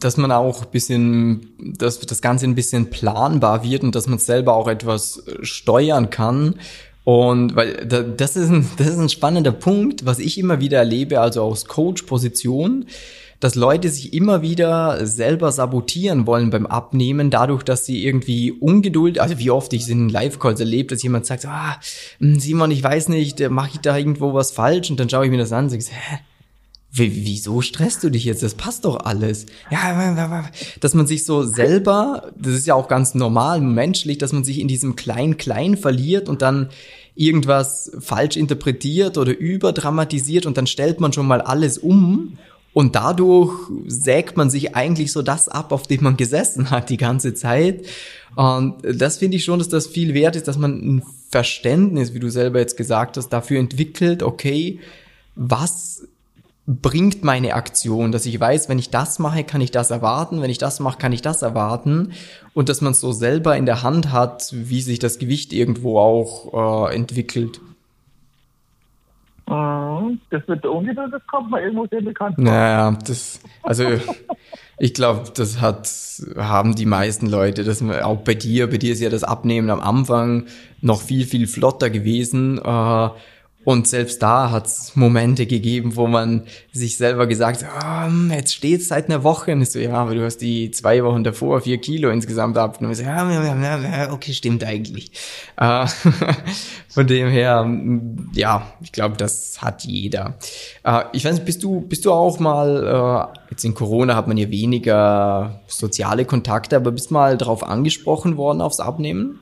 dass 0.00 0.16
man 0.16 0.32
auch 0.32 0.62
ein 0.62 0.70
bisschen, 0.70 1.74
dass 1.78 2.00
das 2.00 2.22
Ganze 2.22 2.46
ein 2.46 2.54
bisschen 2.54 2.90
planbar 2.90 3.62
wird 3.62 3.82
und 3.82 3.94
dass 3.94 4.06
man 4.06 4.18
selber 4.18 4.54
auch 4.54 4.68
etwas 4.68 5.24
steuern 5.42 6.10
kann. 6.10 6.54
Und 7.04 7.54
weil 7.54 7.86
das 7.86 8.36
ist 8.36 8.50
ein, 8.50 8.66
das 8.78 8.88
ist 8.88 8.98
ein 8.98 9.10
spannender 9.10 9.52
Punkt, 9.52 10.06
was 10.06 10.18
ich 10.18 10.38
immer 10.38 10.60
wieder 10.60 10.78
erlebe, 10.78 11.20
also 11.20 11.42
aus 11.42 11.66
Coach-Position, 11.66 12.86
dass 13.40 13.56
Leute 13.56 13.90
sich 13.90 14.14
immer 14.14 14.40
wieder 14.40 15.04
selber 15.06 15.52
sabotieren 15.52 16.26
wollen 16.26 16.48
beim 16.48 16.64
Abnehmen, 16.64 17.28
dadurch, 17.28 17.62
dass 17.62 17.84
sie 17.84 18.06
irgendwie 18.06 18.52
Ungeduld, 18.52 19.18
also 19.18 19.38
wie 19.38 19.50
oft 19.50 19.74
ich 19.74 19.82
es 19.82 19.88
in 19.90 20.08
Live-Calls 20.08 20.60
erlebt, 20.60 20.92
dass 20.92 21.02
jemand 21.02 21.26
sagt, 21.26 21.44
ah, 21.44 21.78
Simon, 22.20 22.70
ich 22.70 22.82
weiß 22.82 23.10
nicht, 23.10 23.46
mache 23.50 23.72
ich 23.74 23.80
da 23.80 23.98
irgendwo 23.98 24.32
was 24.32 24.52
falsch? 24.52 24.90
Und 24.90 24.98
dann 24.98 25.10
schaue 25.10 25.26
ich 25.26 25.30
mir 25.30 25.36
das 25.36 25.52
an 25.52 25.64
und 25.64 25.70
sage, 25.70 25.84
hä? 25.90 26.20
Wieso 26.96 27.60
stresst 27.60 28.04
du 28.04 28.10
dich 28.10 28.24
jetzt? 28.24 28.42
Das 28.42 28.54
passt 28.54 28.84
doch 28.84 29.00
alles. 29.04 29.46
Ja, 29.70 30.48
dass 30.80 30.94
man 30.94 31.06
sich 31.06 31.24
so 31.24 31.42
selber, 31.42 32.32
das 32.38 32.54
ist 32.54 32.66
ja 32.66 32.74
auch 32.74 32.88
ganz 32.88 33.14
normal, 33.14 33.60
menschlich, 33.60 34.18
dass 34.18 34.32
man 34.32 34.44
sich 34.44 34.60
in 34.60 34.68
diesem 34.68 34.94
Klein-Klein 34.94 35.76
verliert 35.76 36.28
und 36.28 36.42
dann 36.42 36.68
irgendwas 37.16 37.92
falsch 38.00 38.36
interpretiert 38.36 39.18
oder 39.18 39.36
überdramatisiert 39.36 40.46
und 40.46 40.56
dann 40.56 40.66
stellt 40.66 41.00
man 41.00 41.12
schon 41.12 41.26
mal 41.26 41.40
alles 41.40 41.78
um 41.78 42.38
und 42.72 42.96
dadurch 42.96 43.52
sägt 43.86 44.36
man 44.36 44.50
sich 44.50 44.74
eigentlich 44.74 45.12
so 45.12 45.22
das 45.22 45.48
ab, 45.48 45.70
auf 45.72 45.86
dem 45.86 46.02
man 46.02 46.16
gesessen 46.16 46.70
hat 46.70 46.90
die 46.90 46.96
ganze 46.96 47.32
Zeit. 47.32 47.86
Und 48.34 48.74
das 48.82 49.18
finde 49.18 49.36
ich 49.36 49.44
schon, 49.44 49.60
dass 49.60 49.68
das 49.68 49.86
viel 49.86 50.12
wert 50.12 50.34
ist, 50.34 50.48
dass 50.48 50.58
man 50.58 50.72
ein 50.72 51.02
Verständnis, 51.30 52.14
wie 52.14 52.18
du 52.18 52.30
selber 52.30 52.58
jetzt 52.58 52.76
gesagt 52.76 53.16
hast, 53.16 53.28
dafür 53.28 53.60
entwickelt, 53.60 54.24
okay, 54.24 54.80
was 55.36 55.93
bringt 56.66 57.24
meine 57.24 57.54
Aktion, 57.54 58.10
dass 58.10 58.24
ich 58.24 58.40
weiß, 58.40 58.68
wenn 58.68 58.78
ich 58.78 58.90
das 58.90 59.18
mache, 59.18 59.44
kann 59.44 59.60
ich 59.60 59.70
das 59.70 59.90
erwarten, 59.90 60.40
wenn 60.40 60.50
ich 60.50 60.58
das 60.58 60.80
mache, 60.80 60.98
kann 60.98 61.12
ich 61.12 61.20
das 61.20 61.42
erwarten 61.42 62.12
und 62.54 62.68
dass 62.68 62.80
man 62.80 62.94
so 62.94 63.12
selber 63.12 63.56
in 63.56 63.66
der 63.66 63.82
Hand 63.82 64.12
hat, 64.12 64.50
wie 64.52 64.80
sich 64.80 64.98
das 64.98 65.18
Gewicht 65.18 65.52
irgendwo 65.52 65.98
auch 65.98 66.88
äh, 66.90 66.94
entwickelt. 66.94 67.60
Mhm. 69.46 70.20
Das 70.30 70.46
wird 70.48 70.64
der 70.64 70.72
Ungeduld, 70.72 71.12
das 71.12 71.26
kommt 71.26 71.50
mal 71.50 71.62
irgendwo 71.62 71.86
sehr 71.86 72.00
bekannt. 72.00 72.38
Naja, 72.38 72.96
das, 73.06 73.40
also 73.62 73.84
ich 74.78 74.94
glaube, 74.94 75.30
das 75.34 75.60
hat, 75.60 75.90
haben 76.36 76.74
die 76.74 76.86
meisten 76.86 77.26
Leute, 77.26 77.64
das 77.64 77.82
auch 77.82 78.18
bei 78.18 78.34
dir, 78.34 78.68
bei 78.68 78.78
dir 78.78 78.92
ist 78.92 79.00
ja 79.00 79.10
das 79.10 79.24
Abnehmen 79.24 79.70
am 79.70 79.80
Anfang 79.80 80.46
noch 80.80 81.00
viel, 81.00 81.26
viel 81.26 81.46
flotter 81.46 81.90
gewesen. 81.90 82.58
Äh, 82.58 83.08
und 83.64 83.88
selbst 83.88 84.22
da 84.22 84.50
hat 84.50 84.66
es 84.66 84.94
Momente 84.94 85.46
gegeben, 85.46 85.96
wo 85.96 86.06
man 86.06 86.42
sich 86.72 86.96
selber 86.96 87.26
gesagt 87.26 87.64
hat, 87.64 88.10
oh, 88.10 88.32
jetzt 88.32 88.54
steht 88.54 88.82
es 88.82 88.88
seit 88.88 89.06
einer 89.06 89.24
Woche. 89.24 89.52
Und 89.52 89.62
ich 89.62 89.70
so, 89.70 89.78
ja, 89.78 89.94
aber 89.94 90.14
du 90.14 90.24
hast 90.24 90.38
die 90.38 90.70
zwei 90.70 91.02
Wochen 91.02 91.24
davor 91.24 91.62
vier 91.62 91.78
Kilo 91.78 92.10
insgesamt 92.10 92.58
abgenommen. 92.58 92.92
Ich 92.92 92.98
so, 92.98 93.04
ja, 93.04 94.12
okay, 94.12 94.32
stimmt 94.32 94.64
eigentlich. 94.64 95.12
Äh, 95.56 95.86
von 96.88 97.06
dem 97.06 97.28
her, 97.28 97.66
ja, 98.34 98.66
ich 98.82 98.92
glaube, 98.92 99.16
das 99.16 99.62
hat 99.62 99.84
jeder. 99.84 100.34
Äh, 100.84 101.04
ich 101.12 101.24
weiß 101.24 101.34
nicht, 101.34 101.46
bist 101.46 101.62
du, 101.62 101.80
bist 101.80 102.04
du 102.04 102.12
auch 102.12 102.38
mal, 102.38 103.30
äh, 103.32 103.50
jetzt 103.50 103.64
in 103.64 103.74
Corona 103.74 104.14
hat 104.14 104.28
man 104.28 104.36
ja 104.36 104.50
weniger 104.50 105.60
soziale 105.68 106.26
Kontakte, 106.26 106.76
aber 106.76 106.92
bist 106.92 107.10
mal 107.10 107.38
darauf 107.38 107.62
angesprochen 107.62 108.36
worden 108.36 108.60
aufs 108.60 108.80
Abnehmen? 108.80 109.40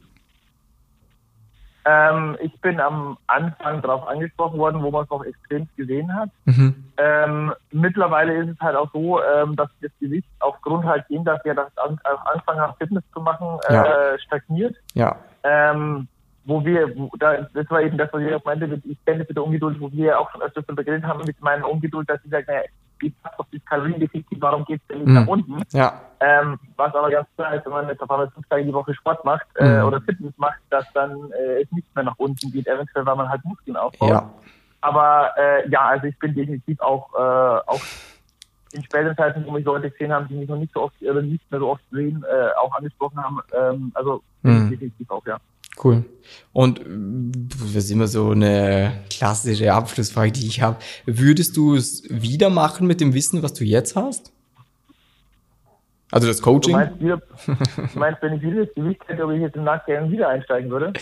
Ähm, 1.85 2.37
ich 2.41 2.59
bin 2.61 2.81
am 2.81 3.19
Anfang 3.27 3.83
darauf 3.83 4.07
angesprochen 4.07 4.59
worden, 4.59 4.83
wo 4.83 4.91
man 4.91 5.05
es 5.05 5.11
noch 5.11 5.25
extrem 5.25 5.69
gesehen 5.77 6.15
hat. 6.15 6.31
Mhm. 6.45 6.85
Ähm, 6.97 7.53
mittlerweile 7.73 8.35
ist 8.35 8.51
es 8.51 8.61
halt 8.61 8.77
auch 8.77 8.91
so, 8.93 9.21
ähm, 9.23 9.57
dass 9.57 9.69
das 9.81 9.91
Gewicht 10.01 10.29
aufgrund 10.39 10.85
halt 10.85 11.05
dem, 11.11 11.25
dass 11.25 11.45
wir 11.45 11.55
das 11.55 11.77
an, 11.79 11.99
angefangen 12.25 12.61
haben, 12.61 12.77
Fitness 12.79 13.05
zu 13.13 13.21
machen, 13.21 13.59
ja. 13.69 13.85
äh, 13.85 14.19
stagniert. 14.21 14.77
Ja. 14.95 15.17
Ähm, 15.43 16.07
wo 16.45 16.65
wir, 16.65 16.97
wo, 16.97 17.11
da, 17.19 17.49
das 17.55 17.71
war 17.71 17.83
eben 17.83 17.99
das, 17.99 18.13
was 18.13 18.23
ich 18.23 18.35
auch 18.35 18.45
meinte, 18.45 18.81
ich 18.85 19.05
kenne 19.05 19.21
mit 19.21 19.37
der 19.37 19.45
Ungeduld, 19.45 19.81
wo 19.81 19.91
wir 19.93 20.19
auch 20.19 20.31
schon 20.31 20.43
öfters 20.43 20.65
geredet 20.67 21.05
haben, 21.05 21.25
mit 21.25 21.41
meiner 21.41 21.69
Ungeduld, 21.69 22.09
dass 22.09 22.25
ich 22.25 22.31
sage, 22.31 22.47
naja, 22.47 22.63
habe 23.25 23.35
doch 23.39 23.47
das 23.53 23.65
Kaloriendefizit, 23.65 24.41
warum 24.41 24.65
geht 24.65 24.81
es 24.81 24.87
denn 24.89 24.99
nicht 24.99 25.09
mhm. 25.09 25.15
nach 25.15 25.27
unten? 25.27 25.63
Ja. 25.73 26.01
Ähm, 26.21 26.59
was 26.77 26.95
aber 26.95 27.11
ganz 27.11 27.29
klar 27.37 27.55
ist, 27.55 27.65
wenn 27.65 27.73
man 27.73 27.89
jetzt 27.89 28.03
auf 28.03 28.11
einmal 28.11 28.31
fünf 28.31 28.47
Tage 28.49 28.65
die 28.65 28.73
Woche 28.73 28.95
Sport 28.95 29.25
macht 29.25 29.47
äh, 29.57 29.79
mhm. 29.81 29.87
oder 29.87 30.01
Fitness 30.01 30.33
macht, 30.37 30.61
dass 30.71 30.85
dann 30.93 31.31
äh, 31.33 31.63
es 31.63 31.73
nicht 31.73 31.95
mehr 31.95 32.05
nach 32.05 32.19
unten 32.19 32.53
geht, 32.53 32.67
eventuell, 32.67 33.05
weil 33.07 33.17
man 33.17 33.29
halt 33.29 33.45
Muskeln 33.45 33.77
aufbaut. 33.77 34.11
Ja. 34.11 34.31
Aber 34.81 35.31
äh, 35.37 35.69
ja, 35.69 35.89
also 35.89 36.07
ich 36.07 36.19
bin 36.19 36.35
definitiv 36.35 36.81
auch, 36.81 37.13
äh, 37.15 37.61
auch 37.67 37.81
in 38.73 38.83
späteren 38.83 39.17
Zeiten, 39.17 39.45
wo 39.47 39.53
mich 39.53 39.65
Leute 39.65 39.91
gesehen 39.91 40.13
haben, 40.13 40.29
die 40.29 40.35
mich 40.35 40.49
noch 40.49 40.59
nicht 40.59 40.73
so 40.73 40.83
oft 40.83 41.01
oder 41.03 41.23
nicht 41.23 41.49
mehr 41.51 41.61
so 41.61 41.71
oft 41.71 41.83
sehen, 41.91 42.25
äh, 42.25 42.51
auch 42.59 42.75
angesprochen 42.75 43.23
haben. 43.23 43.41
Ähm, 43.53 43.93
also 43.95 44.23
mhm. 44.43 44.71
definitiv 44.71 45.11
auch, 45.11 45.25
ja. 45.27 45.39
Cool. 45.83 46.05
Und 46.53 46.81
das 46.85 47.85
ist 47.85 47.91
immer 47.91 48.07
so 48.07 48.31
eine 48.31 48.93
klassische 49.11 49.73
Abschlussfrage, 49.73 50.33
die 50.33 50.47
ich 50.47 50.61
habe. 50.61 50.77
Würdest 51.07 51.57
du 51.57 51.75
es 51.75 52.05
wieder 52.09 52.51
machen 52.51 52.87
mit 52.87 53.01
dem 53.01 53.15
Wissen, 53.15 53.43
was 53.43 53.55
du 53.55 53.65
jetzt 53.65 53.97
hast? 53.97 54.33
Also 56.11 56.27
das 56.27 56.43
Coaching? 56.43 56.75
Du 56.75 56.79
meinst, 56.79 57.01
wieder, 57.01 57.23
du 57.47 57.99
meinst 57.99 58.23
wenn 58.23 58.35
ich 58.35 58.43
wieder 58.43 58.67
das 58.67 58.75
Gewicht 58.75 59.01
hätte, 59.07 59.25
ob 59.25 59.31
ich 59.31 59.41
jetzt 59.41 59.57
im 59.57 59.65
Nachgang 59.65 60.11
wieder 60.11 60.29
einsteigen 60.29 60.71
würde? 60.71 60.93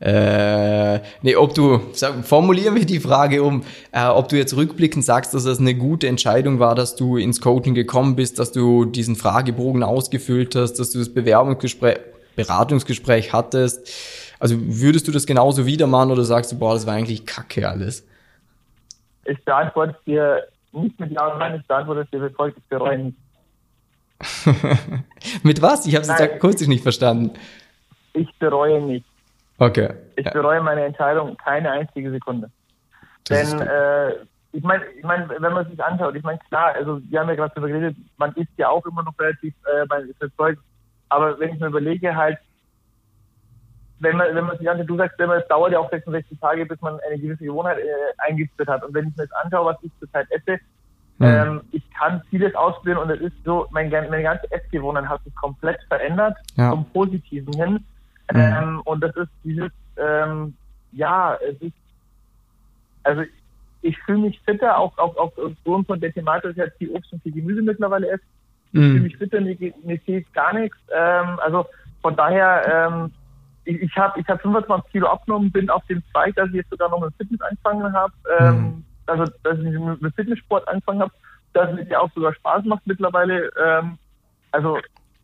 Äh, 0.00 1.00
nee, 1.22 1.34
ob 1.34 1.54
du, 1.54 1.80
sag, 1.92 2.24
formulieren 2.24 2.76
wir 2.76 2.86
die 2.86 3.00
Frage 3.00 3.42
um, 3.42 3.62
äh, 3.90 4.06
ob 4.06 4.28
du 4.28 4.36
jetzt 4.36 4.56
rückblickend 4.56 5.04
sagst, 5.04 5.34
dass 5.34 5.44
es 5.44 5.58
eine 5.58 5.74
gute 5.74 6.06
Entscheidung 6.06 6.60
war, 6.60 6.76
dass 6.76 6.94
du 6.94 7.16
ins 7.16 7.40
Coaching 7.40 7.74
gekommen 7.74 8.14
bist, 8.14 8.38
dass 8.38 8.52
du 8.52 8.84
diesen 8.84 9.16
Fragebogen 9.16 9.82
ausgefüllt 9.82 10.54
hast, 10.54 10.74
dass 10.74 10.90
du 10.90 10.98
das 11.00 11.12
Bewerbungsgespräch, 11.12 11.98
Beratungsgespräch 12.38 13.32
hattest. 13.32 14.34
Also 14.38 14.56
würdest 14.58 15.08
du 15.08 15.12
das 15.12 15.26
genauso 15.26 15.66
wieder 15.66 15.86
machen 15.86 16.12
oder 16.12 16.24
sagst 16.24 16.52
du, 16.52 16.58
boah, 16.58 16.74
das 16.74 16.86
war 16.86 16.94
eigentlich 16.94 17.26
kacke 17.26 17.68
alles? 17.68 18.06
Ich 19.24 19.44
beantworte 19.44 19.96
es 19.98 20.04
dir 20.04 20.44
nicht 20.72 20.98
mit 20.98 21.10
Ja 21.10 21.26
oder 21.26 21.38
Nein, 21.38 21.60
ich 21.60 21.66
beantworte 21.66 22.02
es 22.02 22.10
dir 22.10 22.20
mit 22.20 22.34
folgendes 22.34 22.64
bereue 22.68 22.98
nicht. 22.98 23.18
mit 25.42 25.60
was? 25.60 25.86
Ich 25.86 25.94
habe 25.94 26.06
es 26.06 26.18
jetzt 26.18 26.40
kurz 26.40 26.66
nicht 26.66 26.82
verstanden. 26.82 27.32
Ich 28.14 28.32
bereue 28.38 28.80
nicht. 28.80 29.06
Okay. 29.58 29.90
Ich 30.16 30.24
ja. 30.24 30.32
bereue 30.32 30.62
meine 30.62 30.84
Entscheidung 30.84 31.36
keine 31.36 31.70
einzige 31.70 32.10
Sekunde. 32.10 32.50
Das 33.24 33.50
Denn 33.50 33.60
äh, 33.60 34.12
ich 34.52 34.62
meine, 34.62 34.84
ich 34.96 35.04
mein, 35.04 35.28
wenn 35.28 35.52
man 35.52 35.68
sich 35.68 35.82
anschaut, 35.82 36.14
ich 36.14 36.22
meine, 36.22 36.38
klar, 36.48 36.74
also 36.74 37.00
wir 37.10 37.20
haben 37.20 37.28
ja 37.28 37.34
gerade 37.34 37.52
darüber 37.54 37.68
geredet, 37.68 37.96
man 38.16 38.32
ist 38.34 38.48
ja 38.56 38.68
auch 38.68 38.84
immer 38.86 39.02
noch 39.02 39.18
relativ 39.18 39.54
äh, 39.64 39.86
bei 39.86 40.02
Zeug, 40.36 40.58
aber 41.08 41.38
wenn 41.38 41.54
ich 41.54 41.60
mir 41.60 41.66
überlege, 41.66 42.14
halt, 42.14 42.38
wenn 44.00 44.16
man, 44.16 44.34
wenn 44.34 44.44
man 44.44 44.58
sich 44.58 44.68
anschaut, 44.68 44.88
du 44.88 44.96
sagst 44.96 45.18
immer, 45.18 45.36
es 45.36 45.48
dauert 45.48 45.72
ja 45.72 45.78
auch 45.78 45.90
66 45.90 46.38
Tage, 46.38 46.66
bis 46.66 46.80
man 46.80 47.00
eine 47.00 47.18
gewisse 47.20 47.44
Gewohnheit 47.44 47.78
äh, 47.78 47.82
eingeführt 48.18 48.68
hat. 48.68 48.84
Und 48.84 48.94
wenn 48.94 49.08
ich 49.08 49.16
mir 49.16 49.24
jetzt 49.24 49.34
anschaue, 49.36 49.66
was 49.66 49.76
ich 49.82 49.90
zurzeit 49.98 50.30
esse, 50.30 50.60
mhm. 51.18 51.26
ähm, 51.26 51.60
ich 51.72 51.82
kann 51.90 52.22
vieles 52.30 52.54
ausprobieren 52.54 52.98
und 52.98 53.10
es 53.10 53.20
ist 53.20 53.34
so, 53.44 53.66
mein, 53.70 53.90
meine 53.90 54.22
ganze 54.22 54.50
Essgewohnheit 54.52 55.08
hat 55.08 55.24
sich 55.24 55.34
komplett 55.34 55.80
verändert 55.88 56.36
ja. 56.56 56.70
zum 56.70 56.84
Positiven 56.90 57.52
hin. 57.54 57.84
Mhm. 58.32 58.40
Ähm, 58.40 58.80
und 58.84 59.00
das 59.00 59.16
ist 59.16 59.30
dieses, 59.42 59.70
ähm, 59.96 60.54
ja, 60.92 61.34
es 61.36 61.60
ist, 61.60 61.74
also 63.02 63.22
ich 63.82 63.98
fühle 64.02 64.18
mich 64.18 64.40
fitter, 64.44 64.76
auch, 64.76 64.96
auch, 64.98 65.16
auch 65.16 65.32
aufgrund 65.38 65.86
von 65.86 66.00
der 66.00 66.12
Thematik, 66.12 66.42
dass 66.44 66.52
ich 66.52 66.60
halt 66.60 66.74
viel 66.78 66.90
Obst 66.90 67.12
und 67.12 67.22
viel 67.22 67.32
Gemüse 67.32 67.62
mittlerweile 67.62 68.08
esse. 68.10 68.24
Ich 68.72 68.80
mhm. 68.80 68.90
fühle 68.90 69.00
mich 69.00 69.16
fitter, 69.16 69.40
mir, 69.40 69.56
mir 69.82 69.98
fehlt 70.00 70.32
gar 70.34 70.52
nichts. 70.52 70.76
Ähm, 70.94 71.38
also 71.40 71.66
von 72.02 72.16
daher, 72.16 72.90
ähm, 72.90 73.12
ich, 73.64 73.82
ich 73.82 73.96
habe 73.96 74.18
ich 74.20 74.26
hab 74.28 74.40
25 74.40 74.92
Kilo 74.92 75.08
abgenommen, 75.08 75.50
bin 75.50 75.70
auf 75.70 75.84
dem 75.86 76.02
Zweig, 76.12 76.34
dass 76.36 76.48
ich 76.48 76.56
jetzt 76.56 76.70
sogar 76.70 76.90
noch 76.90 77.00
mit 77.00 77.14
Fitness 77.16 77.40
angefangen 77.40 77.92
habe. 77.92 78.12
Ähm, 78.38 78.56
mhm. 78.56 78.84
Also 79.06 79.24
dass 79.42 79.58
ich 79.58 80.00
mit 80.00 80.14
Fitnesssport 80.14 80.68
angefangen 80.68 81.00
habe, 81.00 81.12
dass 81.54 81.70
es 81.78 81.88
mir 81.88 82.00
auch 82.00 82.10
sogar 82.12 82.34
Spaß 82.34 82.64
macht 82.64 82.86
mittlerweile. 82.86 83.50
Ähm, 83.58 83.98
also 84.52 84.78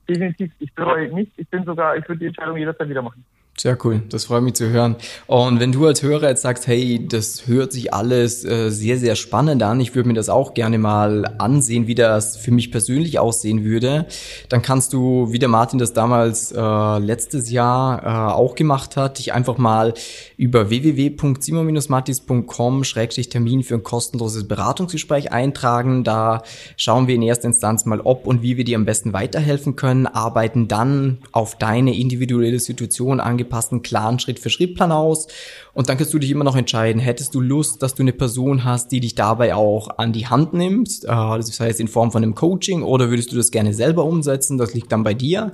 definitiv, 0.08 0.52
ich 0.58 0.72
bereue 0.74 1.12
nicht. 1.12 1.32
Ich 1.36 1.48
bin 1.48 1.64
sogar, 1.64 1.96
ich 1.96 2.08
würde 2.08 2.20
die 2.20 2.26
Entscheidung 2.26 2.56
jederzeit 2.56 2.88
wieder 2.88 3.02
machen. 3.02 3.24
Sehr 3.56 3.78
cool, 3.84 4.02
das 4.08 4.24
freut 4.24 4.42
mich 4.42 4.54
zu 4.54 4.68
hören. 4.68 4.96
Und 5.28 5.60
wenn 5.60 5.70
du 5.70 5.86
als 5.86 6.02
Hörer 6.02 6.28
jetzt 6.28 6.42
sagst, 6.42 6.66
hey, 6.66 7.06
das 7.08 7.46
hört 7.46 7.72
sich 7.72 7.94
alles 7.94 8.44
äh, 8.44 8.68
sehr, 8.68 8.98
sehr 8.98 9.14
spannend 9.14 9.62
an, 9.62 9.80
ich 9.80 9.94
würde 9.94 10.08
mir 10.08 10.14
das 10.14 10.28
auch 10.28 10.54
gerne 10.54 10.76
mal 10.76 11.24
ansehen, 11.38 11.86
wie 11.86 11.94
das 11.94 12.36
für 12.36 12.50
mich 12.50 12.72
persönlich 12.72 13.20
aussehen 13.20 13.64
würde, 13.64 14.06
dann 14.48 14.60
kannst 14.60 14.92
du, 14.92 15.30
wie 15.30 15.38
der 15.38 15.48
Martin 15.48 15.78
das 15.78 15.92
damals 15.92 16.50
äh, 16.50 16.98
letztes 16.98 17.48
Jahr 17.48 18.02
äh, 18.02 18.08
auch 18.34 18.56
gemacht 18.56 18.96
hat, 18.96 19.18
dich 19.18 19.32
einfach 19.32 19.56
mal 19.56 19.94
über 20.36 20.68
www.simon-matis.com-termin 20.68 23.62
für 23.62 23.74
ein 23.74 23.84
kostenloses 23.84 24.48
Beratungsgespräch 24.48 25.30
eintragen. 25.30 26.02
Da 26.02 26.42
schauen 26.76 27.06
wir 27.06 27.14
in 27.14 27.22
erster 27.22 27.46
Instanz 27.46 27.84
mal, 27.84 28.00
ob 28.00 28.26
und 28.26 28.42
wie 28.42 28.56
wir 28.56 28.64
dir 28.64 28.76
am 28.76 28.84
besten 28.84 29.12
weiterhelfen 29.12 29.76
können, 29.76 30.08
arbeiten 30.08 30.66
dann 30.66 31.18
auf 31.30 31.56
deine 31.56 31.96
individuelle 31.96 32.58
Situation 32.58 33.20
angepasst 33.20 33.43
angepassten, 33.44 33.82
klaren 33.82 34.18
Schritt-für-Schritt-Plan 34.18 34.92
aus. 34.92 35.26
Und 35.72 35.88
dann 35.88 35.96
kannst 35.96 36.12
du 36.14 36.18
dich 36.18 36.30
immer 36.30 36.44
noch 36.44 36.56
entscheiden, 36.56 37.00
hättest 37.00 37.34
du 37.34 37.40
Lust, 37.40 37.82
dass 37.82 37.94
du 37.94 38.02
eine 38.02 38.12
Person 38.12 38.64
hast, 38.64 38.92
die 38.92 39.00
dich 39.00 39.14
dabei 39.14 39.54
auch 39.54 39.98
an 39.98 40.12
die 40.12 40.26
Hand 40.26 40.54
nimmst, 40.54 41.04
äh, 41.04 41.08
das 41.08 41.58
heißt 41.60 41.80
in 41.80 41.88
Form 41.88 42.12
von 42.12 42.22
einem 42.22 42.34
Coaching, 42.34 42.82
oder 42.82 43.10
würdest 43.10 43.32
du 43.32 43.36
das 43.36 43.50
gerne 43.50 43.74
selber 43.74 44.04
umsetzen, 44.04 44.58
das 44.58 44.74
liegt 44.74 44.92
dann 44.92 45.02
bei 45.02 45.14
dir. 45.14 45.52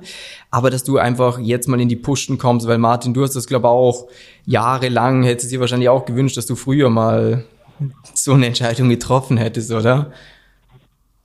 Aber 0.49 0.69
dass 0.69 0.83
du 0.83 0.97
einfach 0.97 1.39
jetzt 1.39 1.67
mal 1.67 1.81
in 1.81 1.89
die 1.89 1.95
Puschen 1.95 2.37
kommst, 2.37 2.67
weil 2.67 2.77
Martin, 2.77 3.13
du 3.13 3.23
hast 3.23 3.35
das 3.35 3.47
glaube 3.47 3.67
ich 3.67 3.71
auch 3.71 4.07
jahrelang, 4.45 5.23
hättest 5.23 5.51
dir 5.51 5.59
wahrscheinlich 5.59 5.89
auch 5.89 6.05
gewünscht, 6.05 6.37
dass 6.37 6.45
du 6.45 6.55
früher 6.55 6.89
mal 6.89 7.45
so 8.13 8.33
eine 8.33 8.47
Entscheidung 8.47 8.89
getroffen 8.89 9.37
hättest, 9.37 9.71
oder? 9.71 10.11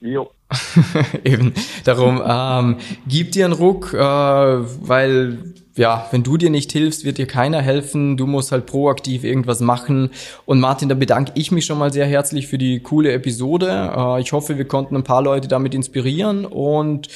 Jo. 0.00 0.31
Eben. 1.24 1.52
Darum, 1.85 2.22
ähm, 2.24 2.76
gib 3.09 3.33
dir 3.33 3.46
einen 3.46 3.55
Ruck, 3.55 3.92
äh, 3.92 3.98
weil 3.98 5.38
ja, 5.76 6.06
wenn 6.10 6.22
du 6.22 6.36
dir 6.36 6.50
nicht 6.50 6.72
hilfst, 6.72 7.04
wird 7.04 7.18
dir 7.18 7.26
keiner 7.26 7.60
helfen. 7.60 8.16
Du 8.16 8.26
musst 8.26 8.52
halt 8.52 8.66
proaktiv 8.66 9.24
irgendwas 9.24 9.60
machen. 9.60 10.10
Und 10.46 10.60
Martin, 10.60 10.88
da 10.88 10.94
bedanke 10.94 11.32
ich 11.34 11.52
mich 11.52 11.66
schon 11.66 11.78
mal 11.78 11.92
sehr 11.92 12.06
herzlich 12.06 12.46
für 12.46 12.58
die 12.58 12.80
coole 12.80 13.12
Episode. 13.12 13.92
Äh, 13.94 14.20
ich 14.20 14.32
hoffe, 14.32 14.56
wir 14.58 14.66
konnten 14.66 14.96
ein 14.96 15.04
paar 15.04 15.22
Leute 15.22 15.48
damit 15.48 15.74
inspirieren 15.74 16.46
und 16.46 17.08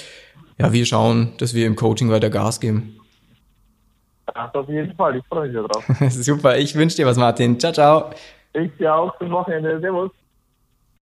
ja, 0.58 0.72
wir 0.72 0.84
schauen, 0.84 1.32
dass 1.38 1.54
wir 1.54 1.66
im 1.66 1.74
Coaching 1.74 2.10
weiter 2.10 2.28
Gas 2.28 2.60
geben. 2.60 2.96
Ach, 4.34 4.54
auf 4.54 4.68
jeden 4.68 4.94
Fall. 4.94 5.16
Ich 5.16 5.24
freue 5.26 5.48
mich 5.48 5.56
darauf. 5.56 5.84
Super. 6.10 6.58
Ich 6.58 6.74
wünsche 6.76 6.96
dir 6.96 7.06
was, 7.06 7.16
Martin. 7.16 7.58
Ciao, 7.58 7.72
ciao. 7.72 8.10
Ich 8.52 8.70
dir 8.76 8.94
auch. 8.94 9.18
Zum 9.18 9.30
Wochenende. 9.30 9.80
Servus. 9.80 10.10